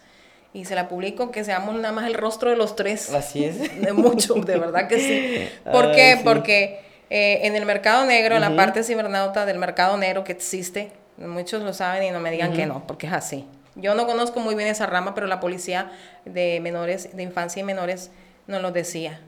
[0.53, 3.13] Y se la publico que seamos nada más el rostro de los tres.
[3.13, 3.81] Así es.
[3.81, 5.49] De mucho, de verdad que sí.
[5.73, 6.21] ¿Por qué?
[6.23, 10.93] Porque eh, en el mercado negro, en la parte cibernauta del mercado negro que existe,
[11.17, 13.47] muchos lo saben y no me digan que no, porque es así
[13.79, 15.93] Yo no conozco muy bien esa rama, pero la policía
[16.25, 18.11] de menores, de infancia y menores,
[18.49, 19.21] nos lo decía.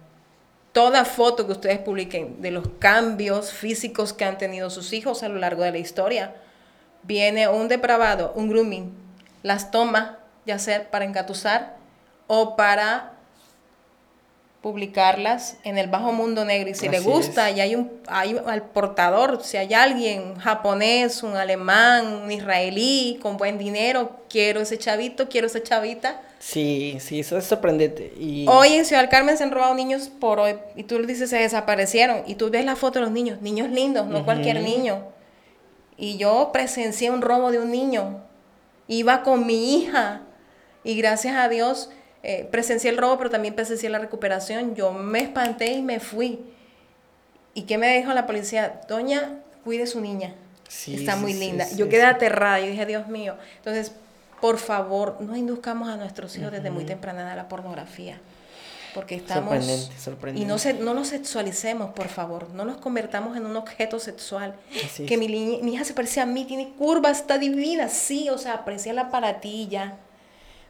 [0.73, 5.29] Toda foto que ustedes publiquen de los cambios físicos que han tenido sus hijos a
[5.29, 6.35] lo largo de la historia,
[7.05, 8.93] viene un depravado, un grooming,
[9.43, 11.77] las toma, ya sea para engatusar
[12.27, 13.13] o para
[14.63, 18.63] publicarlas en el bajo mundo negro y si le gusta y hay un hay al
[18.63, 24.77] portador si hay alguien un japonés un alemán un israelí con buen dinero quiero ese
[24.77, 26.21] chavito quiero esa chavita.
[26.39, 30.11] Sí sí eso es sorprendente y hoy en Ciudad del Carmen se han robado niños
[30.21, 33.13] por hoy y tú le dices se desaparecieron y tú ves la foto de los
[33.13, 35.05] niños niños lindos no cualquier niño.
[35.97, 38.23] Y yo presencié un robo de un niño
[38.91, 40.23] iba con mi hija
[40.83, 41.91] y gracias a Dios
[42.23, 44.75] eh, presencié el robo, pero también presencié la recuperación.
[44.75, 46.41] Yo me espanté y me fui.
[47.55, 48.81] ¿Y qué me dijo la policía?
[48.89, 50.35] Doña, cuide su niña.
[50.87, 51.67] Está muy linda.
[51.77, 52.61] yo quedé aterrada.
[52.61, 53.37] y dije, Dios mío.
[53.57, 53.93] Entonces,
[54.41, 58.21] por favor, no induzcamos a nuestros hijos desde muy temprana edad a la pornografía.
[58.95, 59.55] Porque estamos...
[59.55, 60.45] Sorprendente, sorprendente.
[60.45, 62.51] Y no, se, no los sexualicemos, por favor.
[62.51, 64.55] No los convertamos en un objeto sexual.
[65.07, 67.89] que mi, mi, hija se parece a mí, tiene curvas, está divina.
[67.89, 69.97] Sí, o sea, aprecia la paratilla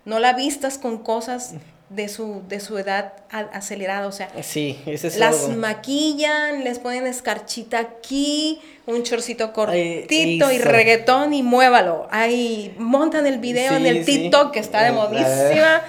[0.05, 1.55] no la vistas con cosas
[1.91, 4.81] de su, de su edad acelerada, o sea, sí,
[5.19, 12.07] las maquillan, les ponen escarchita aquí, un chorcito cortito y reggaetón y muévalo.
[12.13, 15.83] Ahí montan el video en el TikTok que está de modísima.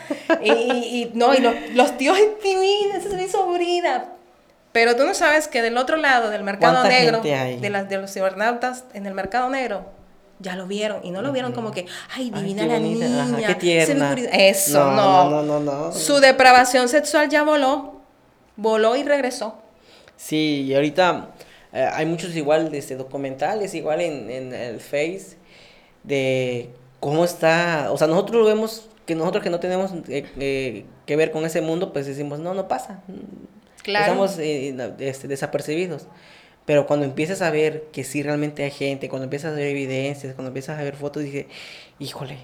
[0.43, 1.41] y, no, y
[1.76, 4.05] los, tíos, esa es mi sobrina.
[4.72, 8.12] Pero tú no sabes que del otro lado del mercado negro, de, las, de los
[8.12, 9.86] cibernautas en el mercado negro,
[10.41, 11.85] ya lo vieron y no lo vieron como que,
[12.15, 14.13] ay, divina la niña, qué tierna.
[14.13, 15.29] Eso, no.
[15.29, 18.01] No, no, no, Su depravación sexual ya voló,
[18.55, 19.57] voló y regresó.
[20.17, 21.29] Sí, y ahorita
[21.73, 25.37] eh, hay muchos igual este, documentales, igual en, en el Face,
[26.03, 26.69] de
[26.99, 31.15] cómo está, o sea, nosotros lo vemos, que nosotros que no tenemos eh, eh, que
[31.15, 33.01] ver con ese mundo, pues decimos, no, no pasa.
[33.83, 34.05] Claro.
[34.05, 36.07] Estamos este, desapercibidos.
[36.66, 40.36] Pero cuando empiezas a ver que sí realmente hay gente, cuando empiezas a ver evidencias,
[40.36, 41.47] cuando empiezas a ver fotos, dije,
[41.99, 42.38] híjole,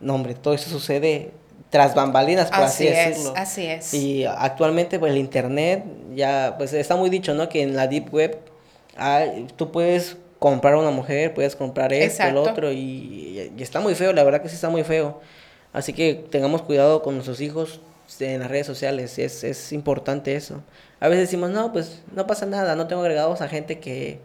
[0.00, 1.30] no hombre, todo eso sucede
[1.70, 3.32] tras bambalinas, por así, decirlo.
[3.34, 3.94] Así es.
[3.94, 7.48] Y actualmente, pues el internet, ya, pues está muy dicho, ¿no?
[7.48, 8.38] Que en la deep web
[9.56, 13.94] tú puedes comprar a una mujer, puedes comprar esto, el otro, y, y, está muy
[13.94, 15.20] feo, la verdad que sí está muy feo.
[15.72, 17.80] Así que tengamos cuidado con nuestros hijos
[18.20, 20.62] en las redes sociales, es, es importante eso.
[21.00, 24.20] A veces decimos, no, pues no pasa nada, no tengo agregados a gente que,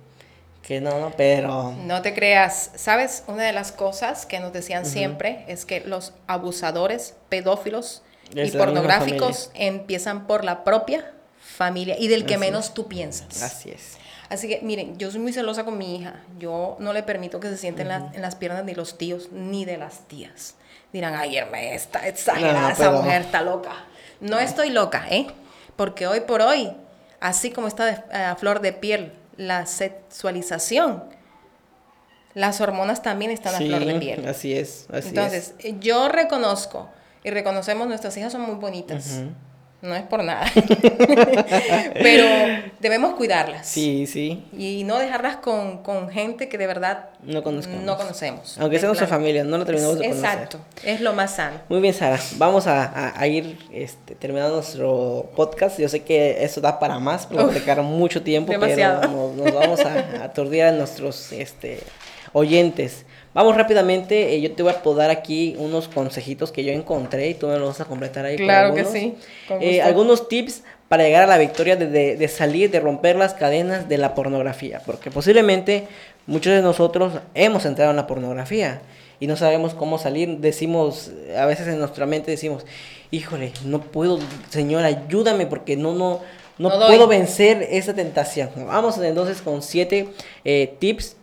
[0.61, 1.71] que no, no, pero...
[1.71, 3.23] No te creas, ¿sabes?
[3.27, 8.03] Una de las cosas que nos decían siempre es que los abusadores, pedófilos
[8.33, 13.41] y pornográficos empiezan por la propia familia y del que menos tú piensas.
[13.41, 13.97] Así es.
[14.29, 16.15] Así que, miren, yo soy muy celosa con mi hija.
[16.37, 19.77] Yo no le permito que se siente en, las piernas de los tíos ni de
[19.77, 20.55] las tías.
[20.91, 23.85] Dirán, ay, Hermes, está exagerada, esa mujer está loca.
[24.19, 25.27] No estoy loca, ¿eh?
[25.75, 26.71] Porque hoy por hoy,
[27.19, 31.03] así como está a flor de piel la sexualización,
[32.33, 34.27] las hormonas también están a flor de piel.
[34.27, 36.89] Así es, así Entonces, yo reconozco
[37.23, 39.21] y reconocemos nuestras hijas son muy bonitas.
[39.79, 40.51] No es por nada.
[41.93, 42.25] Pero
[42.79, 43.67] debemos cuidarlas.
[43.67, 44.43] Sí, sí.
[44.57, 48.57] Y no dejarlas con, gente que de verdad no, no conocemos.
[48.59, 50.29] Aunque sea nuestra familia, no lo terminamos de conocer.
[50.31, 51.59] Exacto, es lo más sano.
[51.69, 52.19] Muy bien, Sara.
[52.37, 55.79] Vamos a, ir este, terminando nuestro podcast.
[55.79, 60.23] Yo sé que eso da para más, porque platicar mucho tiempo, pero nos, vamos a
[60.23, 61.83] aturdir a nuestros este,
[62.33, 63.05] oyentes.
[63.37, 67.33] Vamos rápidamente, eh, yo te voy a dar aquí unos consejitos que yo encontré y
[67.35, 68.35] tú me los vas a completar ahí.
[68.35, 69.13] Claro que sí.
[69.61, 73.99] Eh, algunos tips para llegar a la victoria de, salir, de romper las cadenas de
[73.99, 75.83] la pornografía, porque posiblemente
[76.25, 78.81] muchos de nosotros hemos entrado en la pornografía
[79.19, 82.65] y no sabemos cómo salir, decimos, a veces en nuestra mente decimos,
[83.11, 84.17] híjole, no puedo,
[84.49, 86.21] Señor, ayúdame porque no, no,
[86.57, 88.49] no, puedo vencer esa tentación.
[88.65, 90.09] Vamos entonces con siete
[90.43, 91.17] eh, tips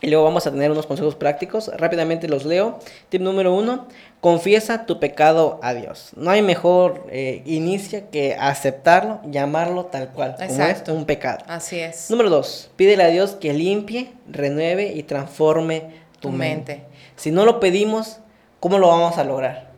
[0.00, 1.70] y luego vamos a tener unos consejos prácticos.
[1.76, 2.78] Rápidamente los leo.
[3.08, 3.86] Tip número uno,
[4.20, 6.10] confiesa tu pecado a Dios.
[6.16, 10.86] No hay mejor eh, inicia que aceptarlo, llamarlo tal cual, Exacto.
[10.86, 11.44] como un pecado.
[11.48, 12.10] Así es.
[12.10, 16.82] Número dos, pídele a Dios que limpie, renueve y transforme tu, mente.
[17.14, 18.18] Si no lo pedimos,
[18.60, 19.70] ¿cómo lo vamos a lograr?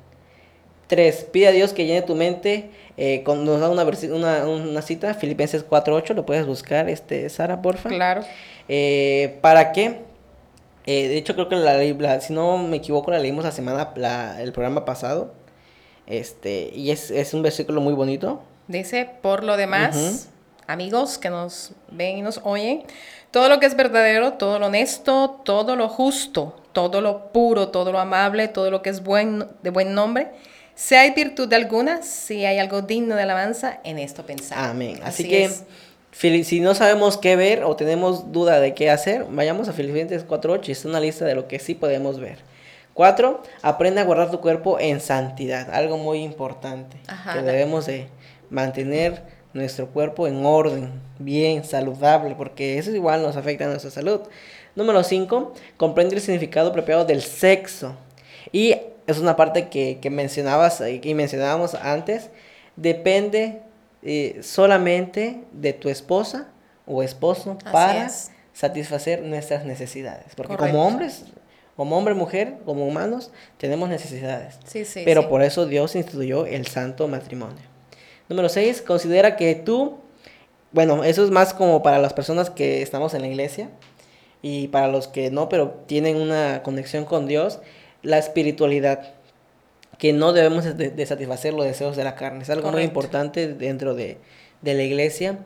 [0.87, 2.71] Tres, pide a Dios que llene tu mente.
[2.97, 7.63] Eh, con, nos da una, una, una cita, Filipenses 4.8, lo puedes buscar, este, Sara,
[7.63, 7.91] porfa.
[7.91, 8.23] Claro.
[8.69, 10.08] Eh, ¿Para qué?
[10.91, 13.93] Eh, de hecho, creo que la, si no me equivoco, la leímos la semana,
[14.41, 15.35] el programa pasado.
[16.07, 18.41] Este, y es, un versículo muy bonito.
[18.69, 20.31] Dice, por lo demás,
[20.67, 22.85] amigos que nos ven y nos oyen,
[23.31, 27.93] todo lo que es verdadero, todo lo honesto, todo lo justo, todo lo puro, todo
[27.93, 30.29] lo amable, todo lo que es buen, de buen nombre.
[30.75, 34.71] Si hay virtud alguna, si hay algo digno de alabanza, en esto pensar.
[34.71, 35.01] Amén.
[35.05, 35.51] Así, que
[36.19, 40.69] si no sabemos qué ver o tenemos duda de qué hacer, vayamos a Filipenses 4.8
[40.69, 42.39] es una lista de lo que sí podemos ver.
[42.93, 46.97] Cuatro, aprende a guardar tu cuerpo en santidad, algo muy importante,
[47.33, 48.09] que debemos de
[48.51, 54.23] mantener nuestro cuerpo en orden, bien, saludable, porque eso igual nos afecta a nuestra salud.
[54.75, 57.95] Número 5, comprende el significado apropiado del sexo.
[58.51, 58.75] Y
[59.07, 62.31] es una parte que, que mencionabas eh, y mencionábamos antes,
[62.75, 63.63] depende
[64.03, 66.49] eh, solamente de tu esposa
[66.87, 68.11] o esposo para
[68.53, 70.35] satisfacer nuestras necesidades.
[70.35, 71.25] Porque como hombres,
[71.77, 74.59] como hombre, mujer, como humanos, tenemos necesidades.
[75.05, 77.63] Pero por eso Dios instituyó el santo matrimonio.
[78.29, 79.99] Número 6, considera que tú,
[80.73, 83.71] bueno, eso es más como para las personas que estamos en la iglesia
[84.43, 87.61] y para los que no, pero tienen una conexión con Dios,
[88.03, 89.15] la espiritualidad
[89.99, 92.43] que no debemos de, satisfacer los deseos de la carne.
[92.43, 94.19] Es algo muy importante dentro de,
[94.63, 95.41] la iglesia,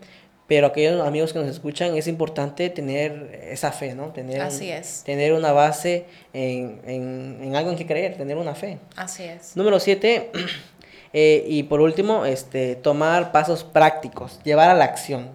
[0.47, 4.09] pero aquellos amigos que nos escuchan es importante tener esa fe, ¿no?
[4.09, 5.03] Tener, Así es.
[5.05, 8.79] Tener una base en, algo en que creer, tener una fe.
[8.95, 9.57] Así es.
[9.57, 10.31] Número siete,
[11.15, 15.31] eh, y por último, este, tomar pasos prácticos, llevar a la acción.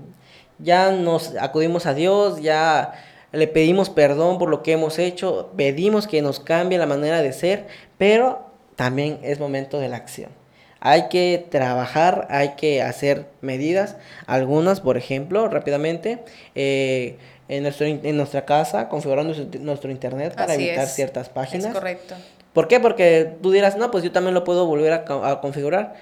[0.59, 2.93] Ya nos acudimos a Dios, ya
[3.31, 7.33] le pedimos perdón por lo que hemos hecho, pedimos que nos cambie la manera de
[7.33, 8.46] ser, pero
[8.77, 10.29] también es momento de la acción.
[10.79, 13.97] Hay que trabajar, hay que hacer medidas,
[14.27, 16.23] algunas, por ejemplo, rápidamente,
[16.53, 17.17] eh,
[17.49, 21.65] en, nuestro, en nuestra casa, configurando nuestro, internet para evitar ciertas páginas.
[21.65, 22.15] Es correcto.
[22.53, 22.79] ¿Por qué?
[22.79, 25.95] Porque tú dirás, no, pues yo también lo puedo volver a, a configurar.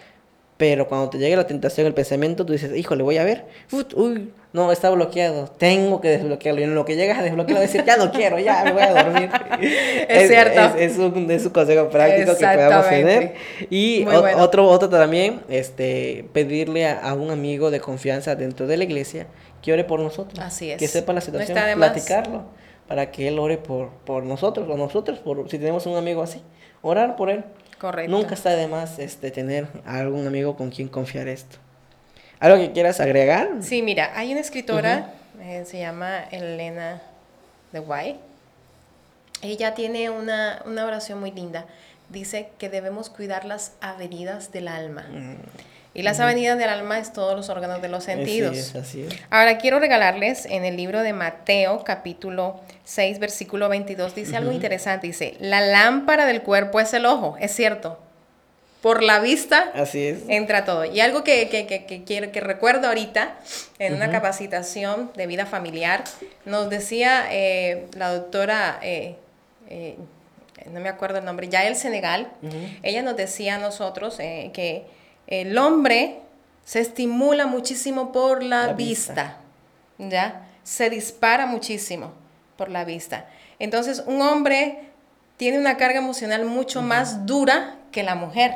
[0.58, 3.46] Pero cuando te llegue la tentación, el pensamiento, tú dices, híjole, voy a ver.
[3.94, 5.48] uy, no, está bloqueado.
[5.58, 6.62] Tengo que desbloquearlo.
[6.62, 9.04] Y en lo que llegas a desbloquearlo, decir, ya no quiero, ya me voy a
[9.04, 9.30] dormir.
[10.08, 10.78] es, cierto.
[10.78, 13.34] Es, un, es, un, consejo práctico que podamos tener.
[13.70, 19.28] Y otro, otro también, este, pedirle a, un amigo de confianza dentro de la iglesia
[19.62, 20.40] que ore por nosotros.
[20.40, 20.78] Así es.
[20.78, 22.46] Que sepa la situación, platicarlo.
[22.88, 26.42] Para que él ore por, por nosotros o nosotros, por, si tenemos un amigo así.
[26.82, 27.44] Orar por él.
[27.80, 28.12] Correcto.
[28.12, 31.58] Nunca está de más este, tener a algún amigo con quien confiar esto.
[32.40, 33.50] ¿Algo que quieras agregar?
[33.62, 37.02] Sí, mira, hay una escritora, eh, se llama Elena
[37.72, 38.20] de White.
[39.42, 41.66] Ella tiene una, oración muy linda.
[42.10, 45.06] Dice que debemos cuidar las avenidas del alma.
[45.10, 45.36] Mm.
[45.96, 48.52] Y las avenidas del alma es todos los órganos de los sentidos.
[48.52, 49.16] Así es, así es.
[49.30, 55.08] Ahora quiero regalarles en el libro de Mateo, capítulo 6, versículo 22, dice algo interesante.
[55.08, 57.98] Dice, la lámpara del cuerpo es el ojo, es cierto.
[58.82, 60.24] Por la vista Así es.
[60.28, 60.84] entra todo.
[60.84, 63.38] Y algo que, que, que, quiero, que recuerdo ahorita
[63.80, 66.04] en una capacitación de vida familiar,
[66.44, 69.16] nos decía eh, la doctora, eh,
[69.70, 69.96] eh,
[70.70, 72.28] no me acuerdo el nombre, ya el Senegal,
[72.84, 74.86] ella nos decía a nosotros que
[75.28, 76.20] el hombre
[76.64, 79.38] se estimula muchísimo por la, vista.
[79.98, 80.48] ¿ya?
[80.64, 82.12] Se dispara muchísimo
[82.58, 83.28] por la vista.
[83.60, 84.80] Entonces, un hombre
[85.38, 88.54] tiene una carga emocional mucho más dura que la mujer,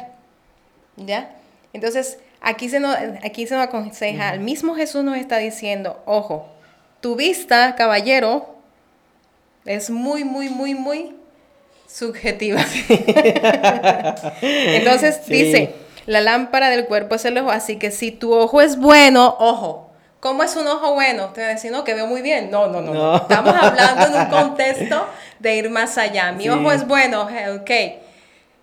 [0.96, 1.36] ¿ya?
[1.74, 6.48] Entonces, aquí se nos, aquí se nos aconseja, el mismo Jesús nos está diciendo, ojo,
[7.02, 8.56] tu vista, caballero,
[9.66, 11.16] es muy, muy, muy, muy
[11.88, 12.62] subjetiva.
[14.42, 15.76] Entonces, dice,
[16.06, 19.90] la lámpara del cuerpo es el ojo, así que si tu ojo es bueno, ojo.
[20.20, 21.28] ¿Cómo es un ojo bueno?
[21.28, 22.52] Te voy a decir, no, que veo muy bien.
[22.52, 23.16] No, no, no.
[23.16, 25.06] Estamos hablando en un contexto
[25.40, 26.34] de ir más allá.
[26.34, 27.72] Mi ojo es bueno, ok.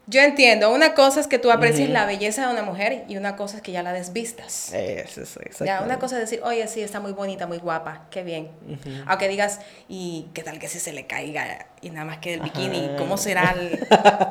[0.09, 3.35] Yo entiendo, una cosa es que tú aprecies la belleza de una mujer y una
[3.35, 4.73] cosa es que ya la desvistas.
[4.73, 8.23] Eso, eso, ya, una cosa es decir, oye, sí, está muy bonita, muy guapa, qué
[8.23, 8.51] bien.
[9.07, 12.41] Aunque digas, ¿y qué tal que si se le caiga y nada más que el
[12.41, 12.91] bikini?
[12.97, 13.57] ¿Cómo será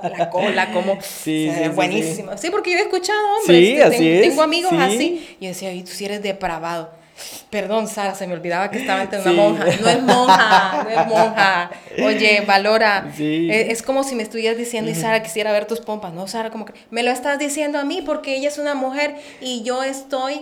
[0.04, 0.72] la cola?
[0.72, 0.98] ¿Cómo?
[1.02, 2.38] Sí, sí, buenísimo.
[2.38, 6.06] Sí, porque yo he escuchado hombres, tengo, amigos así, y yo decía, y tú sí
[6.06, 7.05] eres depravado.
[7.50, 9.64] Perdón, Sara, se me olvidaba que estaba ante una monja.
[9.64, 11.72] No es monja, no es monja.
[12.04, 13.10] Oye, valora.
[13.18, 16.14] Es, como si me estuvieras diciendo, y Sara, quisiera ver tus pompas.
[16.14, 19.16] No, Sara, como que me lo estás diciendo a mí porque ella es una mujer
[19.40, 20.42] y yo estoy,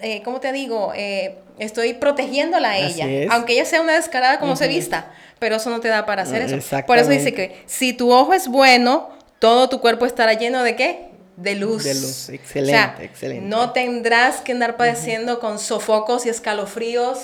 [0.00, 0.92] eh, ¿cómo te digo?
[0.94, 3.26] Eh, estoy protegiéndola a ella.
[3.30, 5.10] Aunque ella sea una descarada como se vista.
[5.38, 6.84] Pero eso no te da para hacer eso.
[6.86, 9.10] Por eso dice que si tu ojo es bueno,
[9.40, 11.11] todo tu cuerpo estará lleno de qué?
[11.36, 11.84] De luz.
[11.84, 13.46] De luz, excelente, excelente.
[13.46, 17.18] No tendrás que andar padeciendo con sofocos y escalofríos,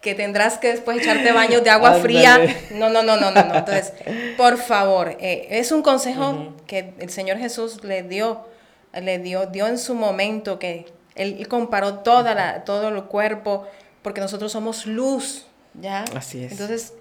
[0.00, 2.38] que tendrás que después echarte baños de agua fría.
[2.70, 3.54] No, no, no, no, no, no.
[3.54, 3.92] Entonces,
[4.36, 8.46] por favor, eh, es un consejo que el Señor Jesús le dio,
[8.92, 10.86] le dio, dio en su momento, que
[11.16, 13.66] él, comparó toda la, todo el cuerpo,
[14.02, 16.04] porque nosotros somos luz, ¿ya?
[16.14, 16.52] Así es.
[16.52, 16.92] Entonces,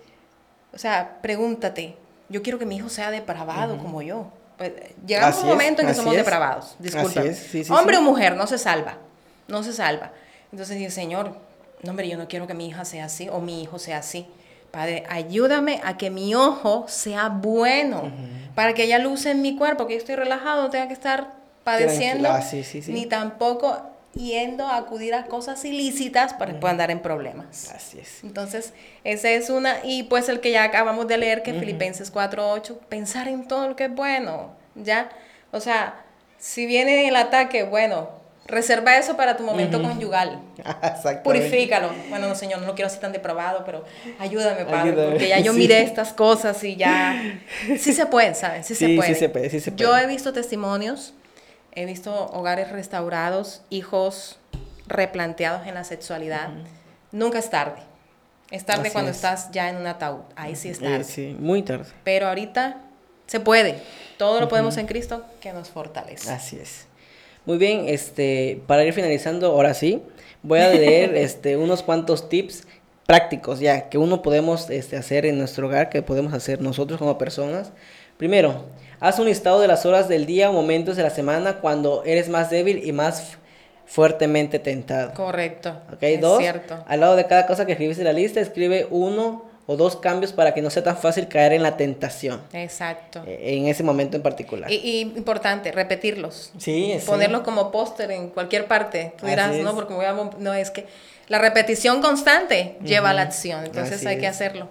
[0.74, 1.95] o sea, pregúntate,
[2.30, 4.32] yo quiero que mi hijo sea depravado como yo.
[4.58, 4.72] Pues,
[5.05, 7.22] llegamos a un momento en que somos depravados, disculpa.
[7.70, 8.97] Hombre o mujer, no se salva,
[9.47, 10.12] no se salva.
[10.51, 11.38] Entonces dice, Señor,
[11.84, 14.28] no, hombre, yo no quiero que mi hija sea así o mi hijo sea así.
[14.72, 18.12] Padre, ayúdame a que mi ojo sea bueno,
[18.55, 21.34] para que haya luz en mi cuerpo, que yo estoy relajado, no tenga que estar
[21.64, 22.30] padeciendo,
[22.88, 23.82] ni tampoco
[24.14, 27.72] yendo a acudir a cosas ilícitas para que puedan dar en problemas.
[27.72, 28.24] Así es.
[28.24, 32.78] Entonces, esa es una, y pues el que ya acabamos de leer, que Filipenses 4.8,
[32.89, 35.10] pensar en todo lo que es bueno, ¿ya?
[35.51, 36.03] O sea,
[36.38, 38.10] si viene el ataque, bueno,
[38.47, 40.39] reserva eso para tu momento conyugal.
[41.24, 41.91] Purifícalo.
[42.10, 43.84] Bueno, no, Señor, no lo quiero así tan depravado, pero
[44.20, 47.39] ayúdame, Padre, porque ya yo miré estas cosas y ya...
[47.78, 48.66] Sí se puede, ¿sabes?
[48.66, 49.14] Sí, se puede.
[49.14, 49.84] Sí se puede, sí se puede.
[49.84, 51.14] Yo he visto testimonios
[51.78, 54.39] he visto hogares restaurados, hijos
[54.88, 56.49] replanteados en la sexualidad.
[57.11, 57.82] Nunca es tarde.
[58.49, 60.21] Es tarde cuando estás ya en un ataúd.
[60.36, 61.03] Ahí sí es tarde.
[61.03, 61.86] sí, muy tarde.
[62.03, 62.78] Pero ahorita
[63.28, 63.80] se puede.
[64.17, 66.32] Todo lo podemos en Cristo que nos fortalece.
[66.32, 66.88] Así es.
[67.45, 70.01] Muy bien, este, para ir finalizando, ahora sí,
[70.41, 72.63] voy a leer este, unos cuantos tips
[73.05, 77.19] prácticos ya que uno podemos este, hacer en nuestro hogar, que podemos hacer nosotros como
[77.19, 77.71] personas.
[78.18, 78.65] Primero,
[78.99, 82.30] Haz un listado de las horas del día o momentos de la semana cuando eres
[82.30, 83.38] más débil y más
[83.86, 85.13] fuertemente tentado.
[85.13, 85.80] Correcto.
[85.93, 86.43] Ok, dos.
[86.88, 90.34] Al lado de cada cosa que escribiste en la lista, escribe uno o dos cambios
[90.34, 92.41] para que no sea tan fácil caer en la tentación.
[92.53, 93.22] Exacto.
[93.28, 94.72] Eh, en ese momento en particular.
[94.72, 96.51] Y, importante, repetirlos.
[96.57, 99.13] Sí, Ponerlos como póster en cualquier parte.
[99.20, 100.13] Tú dirás, no, porque voy a...
[100.39, 100.88] No, es que
[101.28, 103.63] la repetición constante lleva a la acción.
[103.63, 104.70] Entonces hay que hacerlo.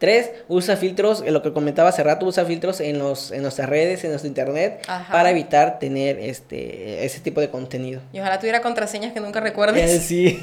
[0.00, 4.02] Tres, usa filtros, lo que comentaba hace rato, usa filtros en, los, en nuestras redes,
[4.02, 8.00] en nuestro internet, para evitar tener este, ese tipo de contenido.
[8.10, 9.90] Y ojalá tuviera contraseñas que nunca recuerdes.
[9.90, 10.40] Eh, sí.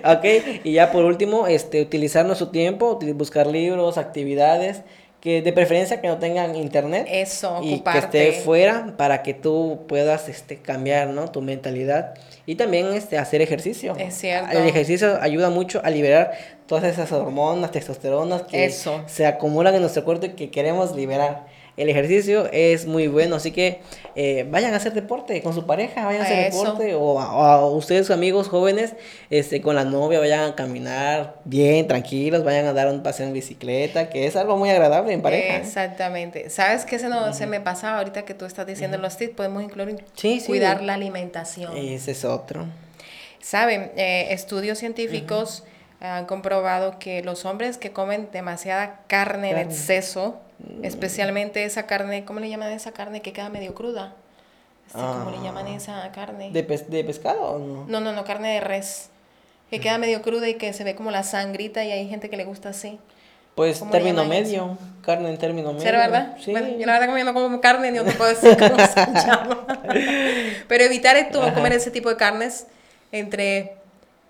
[0.04, 0.24] ok,
[0.64, 4.82] y ya por último, este, utilizar nuestro tiempo, buscar libros, actividades
[5.20, 9.80] que de preferencia que no tengan internet eso y que esté fuera para que tú
[9.86, 12.14] puedas este cambiar no tu mentalidad
[12.46, 13.94] y también este hacer ejercicio.
[13.98, 14.56] Es cierto.
[14.56, 16.32] El ejercicio ayuda mucho a liberar
[16.66, 21.46] todas esas hormonas testosteronas que se acumulan en nuestro cuerpo y que queremos liberar
[21.80, 23.80] el ejercicio es muy bueno, así que
[24.14, 28.10] eh, vayan a hacer deporte con su pareja, vayan a hacer deporte o a, ustedes
[28.10, 28.94] amigos jóvenes,
[29.30, 33.32] este, con la novia, vayan a caminar bien, tranquilos, vayan a dar un paseo en
[33.32, 35.56] bicicleta, que es algo muy agradable en pareja.
[35.56, 36.50] Exactamente.
[36.50, 39.34] ¿Sabes qué se, no, se me pasaba ahorita que tú estás diciendo los tips?
[39.34, 40.04] Podemos incluir
[40.46, 41.74] cuidar la alimentación.
[41.76, 42.66] Ese es otro.
[43.40, 45.64] Saben, eh, estudios científicos
[46.00, 50.40] han comprobado que los hombres que comen demasiada carne, en exceso.
[50.82, 54.14] Especialmente esa carne, ¿cómo le llaman esa carne que queda medio cruda?
[54.92, 55.42] ¿Cómo le ah.
[55.44, 56.50] llaman esa carne?
[56.50, 57.84] ¿De, ¿De pescado o no?
[57.86, 59.10] No, no, no, carne de res.
[59.70, 62.36] Que queda medio cruda y que se ve como la sangrita y hay gente que
[62.36, 62.98] le gusta así.
[63.54, 65.82] Pues término medio, carne en término medio.
[65.82, 66.36] ¿Será verdad?
[66.40, 66.50] Sí.
[66.50, 69.26] Bueno, yo la verdad que no como carne, ni no te puedo decir cómo se
[69.26, 69.66] llama.
[70.68, 72.66] Pero evitar esto, comer ese tipo de carnes
[73.12, 73.74] entre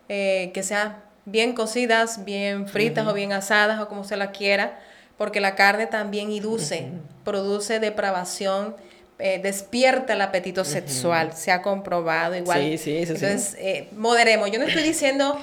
[0.09, 4.79] eh, que sea bien cocidas, bien fritas o bien asadas o como se la quiera,
[5.21, 6.87] porque la carne también induce,
[7.25, 8.75] produce depravación,
[9.19, 12.59] eh, despierta el apetito sexual, se ha comprobado igual.
[12.59, 14.51] Sí, sí, Entonces, eh, moderemos.
[14.51, 15.39] Yo no estoy diciendo...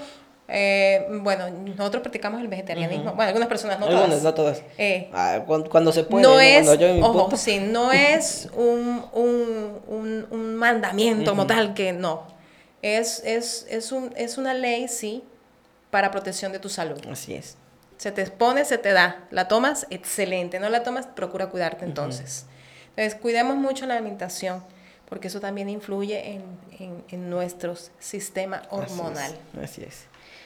[0.47, 3.13] Eh, bueno, nosotros practicamos el vegetarianismo.
[3.13, 4.23] Bueno, algunas personas, no algunas, todas.
[4.23, 4.63] no todas.
[5.13, 6.23] Ah, cuando, se puede.
[6.23, 6.67] No, es,
[7.03, 12.25] ojo, sí, no es un, un, un, un mandamiento como tal que no.
[12.82, 15.23] Es, es, es, un, es una ley, sí,
[15.91, 16.99] para protección de tu salud.
[17.11, 17.57] Así es.
[17.98, 19.28] Se te expone, se te da.
[19.32, 20.60] La tomas, excelente.
[20.60, 22.45] No la tomas, procura cuidarte entonces.
[22.95, 24.64] Entonces, cuidemos mucho la alimentación,
[25.10, 26.43] porque eso también influye en,
[26.80, 29.36] en, en nuestro sistema hormonal.
[29.62, 30.06] Así es.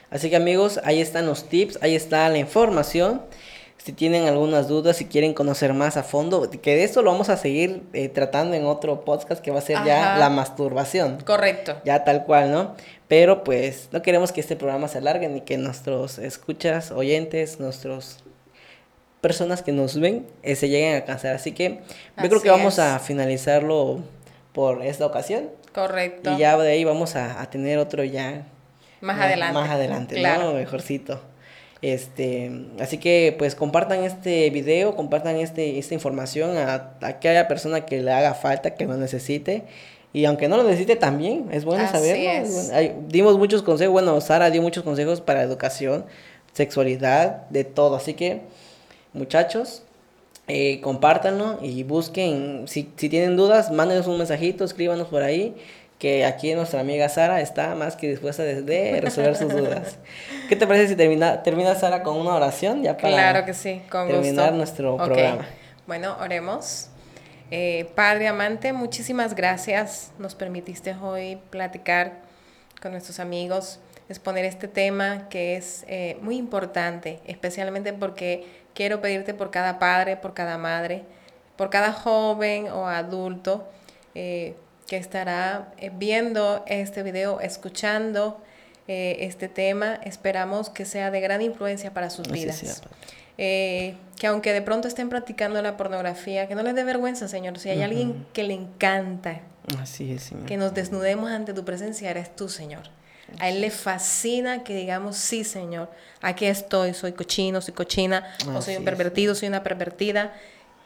[0.10, 3.22] Así que amigos, ahí están los tips, ahí está la información
[3.84, 7.30] si tienen algunas dudas, si quieren conocer más a fondo, que de esto lo vamos
[7.30, 11.20] a seguir eh, tratando en otro podcast que va a ser ya la masturbación.
[11.26, 11.76] Correcto.
[11.84, 12.76] Ya tal cual, ¿no?
[13.12, 18.20] Pero pues no queremos que este programa se alargue ni que nuestros escuchas, oyentes, nuestros
[19.20, 21.36] personas que nos ven eh, se lleguen a cansar.
[21.36, 21.82] Así que
[22.24, 23.99] yo creo que vamos a finalizarlo
[24.53, 25.49] por esta ocasión.
[25.74, 26.32] Correcto.
[26.32, 28.47] Y ya de ahí vamos a, tener otro ya.
[29.01, 29.53] Más, adelante.
[29.55, 30.43] Más adelante, claro.
[30.43, 30.53] ¿no?
[30.53, 31.20] Mejorcito.
[31.82, 32.49] Este,
[32.80, 38.14] así que pues compartan este video, compartan este, esta información a, aquella persona que le
[38.14, 39.66] haga falta, que lo necesite.
[40.14, 42.93] Y aunque no lo necesite también, es bueno saberlo.
[43.07, 46.05] dimos muchos consejos, bueno, Sara dio muchos consejos para educación,
[46.53, 47.95] sexualidad, de todo.
[47.95, 48.41] Así que,
[49.14, 49.84] muchachos,
[50.47, 55.55] eh, compártanlo y busquen, si, si tienen dudas, mándenos un mensajito, escríbanos por ahí
[56.01, 59.99] que aquí nuestra amiga Sara está más que dispuesta de, resolver sus dudas.
[60.49, 63.84] ¿Qué te parece si termina, termina Sara con una oración ya para claro que sí,
[63.88, 65.45] con terminar nuestro programa?
[65.86, 66.88] Bueno, oremos.
[67.52, 70.12] Eh, Padre amante, muchísimas gracias.
[70.18, 72.14] Nos permitiste hoy platicar
[72.82, 73.80] con nuestros amigos,
[74.10, 80.18] exponer este tema que es eh, muy importante, especialmente porque quiero pedirte por cada padre,
[80.18, 81.04] por cada madre,
[81.58, 83.68] por cada joven o adulto.
[84.16, 84.56] Eh,
[84.91, 88.41] que estará eh, viendo este video, escuchando
[88.89, 90.02] eh, este tema.
[90.04, 92.82] Esperamos que sea de gran influencia para sus vidas.
[93.38, 97.57] Eh, que aunque de pronto estén practicando la pornografía, que no les dé vergüenza, Señor.
[97.57, 99.41] Si hay alguien que le encanta
[99.79, 100.17] Así
[100.47, 102.84] que nos desnudemos ante tu presencia, eres tú, Señor.
[103.39, 105.89] A él le fascina que digamos, sí, Señor,
[106.21, 110.34] aquí estoy, soy cochino, soy cochina, o soy un pervertido, soy una pervertida.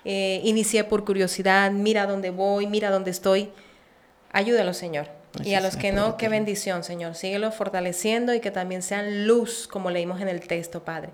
[0.04, 3.52] inicié por curiosidad, mira dónde voy, mira dónde estoy.
[4.32, 5.08] Ayúdalo, Señor.
[5.44, 7.16] y a los que no, qué bendición, Señor.
[7.16, 11.10] Síguelo fortaleciendo y que también sean luz, como leímos en el texto, Padre.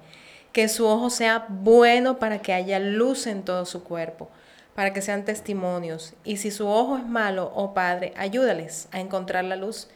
[0.51, 4.29] Que su ojo sea bueno para que haya luz en todo su cuerpo,
[4.75, 6.13] para que sean testimonios.
[6.23, 9.87] Y si su ojo es malo, oh Padre, ayúdales a encontrar la luz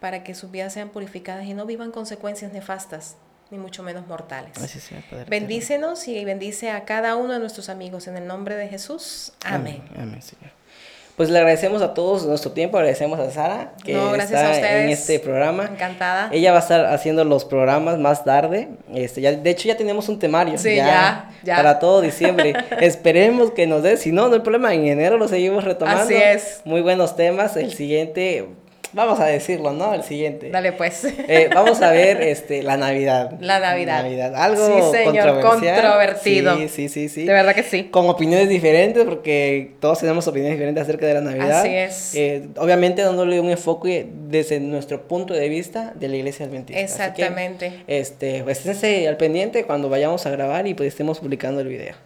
[0.00, 3.16] para que sus vidas sean purificadas y no vivan consecuencias nefastas,
[3.50, 4.52] ni mucho menos mortales.
[5.28, 9.32] Bendícenos y bendice a cada uno de nuestros amigos en el nombre de Jesús.
[9.44, 9.82] Amén.
[9.96, 10.55] Amén, Señor.
[11.16, 15.64] Pues le agradecemos a todos nuestro tiempo, agradecemos a Sara que está en este programa.
[15.64, 16.28] Encantada.
[16.30, 18.68] Ella va a estar haciendo los programas más tarde.
[18.94, 22.54] Este, ya, de hecho ya tenemos un temario sí, ya, ya, para todo diciembre.
[22.80, 26.02] Esperemos que nos dé, si no, no hay problema, en enero lo seguimos retomando.
[26.02, 26.60] Así es.
[26.66, 27.56] Muy buenos temas.
[27.56, 28.48] El siguiente
[28.96, 29.92] Vamos a decirlo, ¿no?
[29.92, 30.48] El siguiente.
[30.48, 31.04] Dale pues.
[31.04, 33.34] Eh, vamos a ver este, la Navidad.
[33.40, 34.02] La Navidad.
[34.02, 34.34] Navidad.
[34.34, 36.56] Algo sí, señor, controvertido.
[36.56, 37.24] Sí, sí, sí, sí.
[37.26, 37.84] De verdad que sí.
[37.90, 41.60] Con opiniones diferentes, porque todos tenemos opiniones diferentes acerca de la Navidad.
[41.60, 42.14] Así es.
[42.14, 46.80] Eh, obviamente dándole un enfoque desde nuestro punto de vista de la iglesia adventista.
[46.80, 47.84] Exactamente.
[47.86, 51.96] este, pues esténse al pendiente cuando vayamos a grabar y pues estemos publicando el video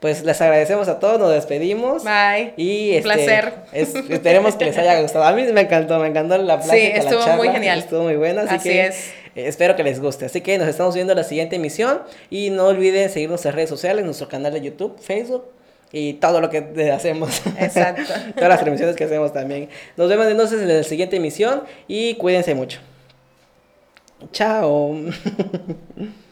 [0.00, 2.04] pues les agradecemos a todos, nos despedimos.
[2.04, 2.52] Bye.
[2.56, 3.52] Y Un este, placer.
[3.72, 5.24] esperemos que les haya gustado.
[5.24, 6.74] A mí me encantó, me encantó la plática.
[6.74, 7.78] Sí, estuvo muy genial.
[7.78, 9.12] Estuvo muy buena, así, que es.
[9.34, 10.26] espero que les guste.
[10.26, 13.70] Así que nos estamos viendo en la siguiente emisión y no olviden seguirnos en redes
[13.70, 15.44] sociales, nuestro canal de YouTube, Facebook
[15.90, 16.58] y todo lo que
[16.92, 17.40] hacemos.
[17.58, 18.12] Exacto.
[18.34, 19.68] Todas las transmisiones que hacemos también.
[19.96, 22.80] Nos vemos entonces en la siguiente emisión y cuídense mucho.
[24.32, 24.96] Chao.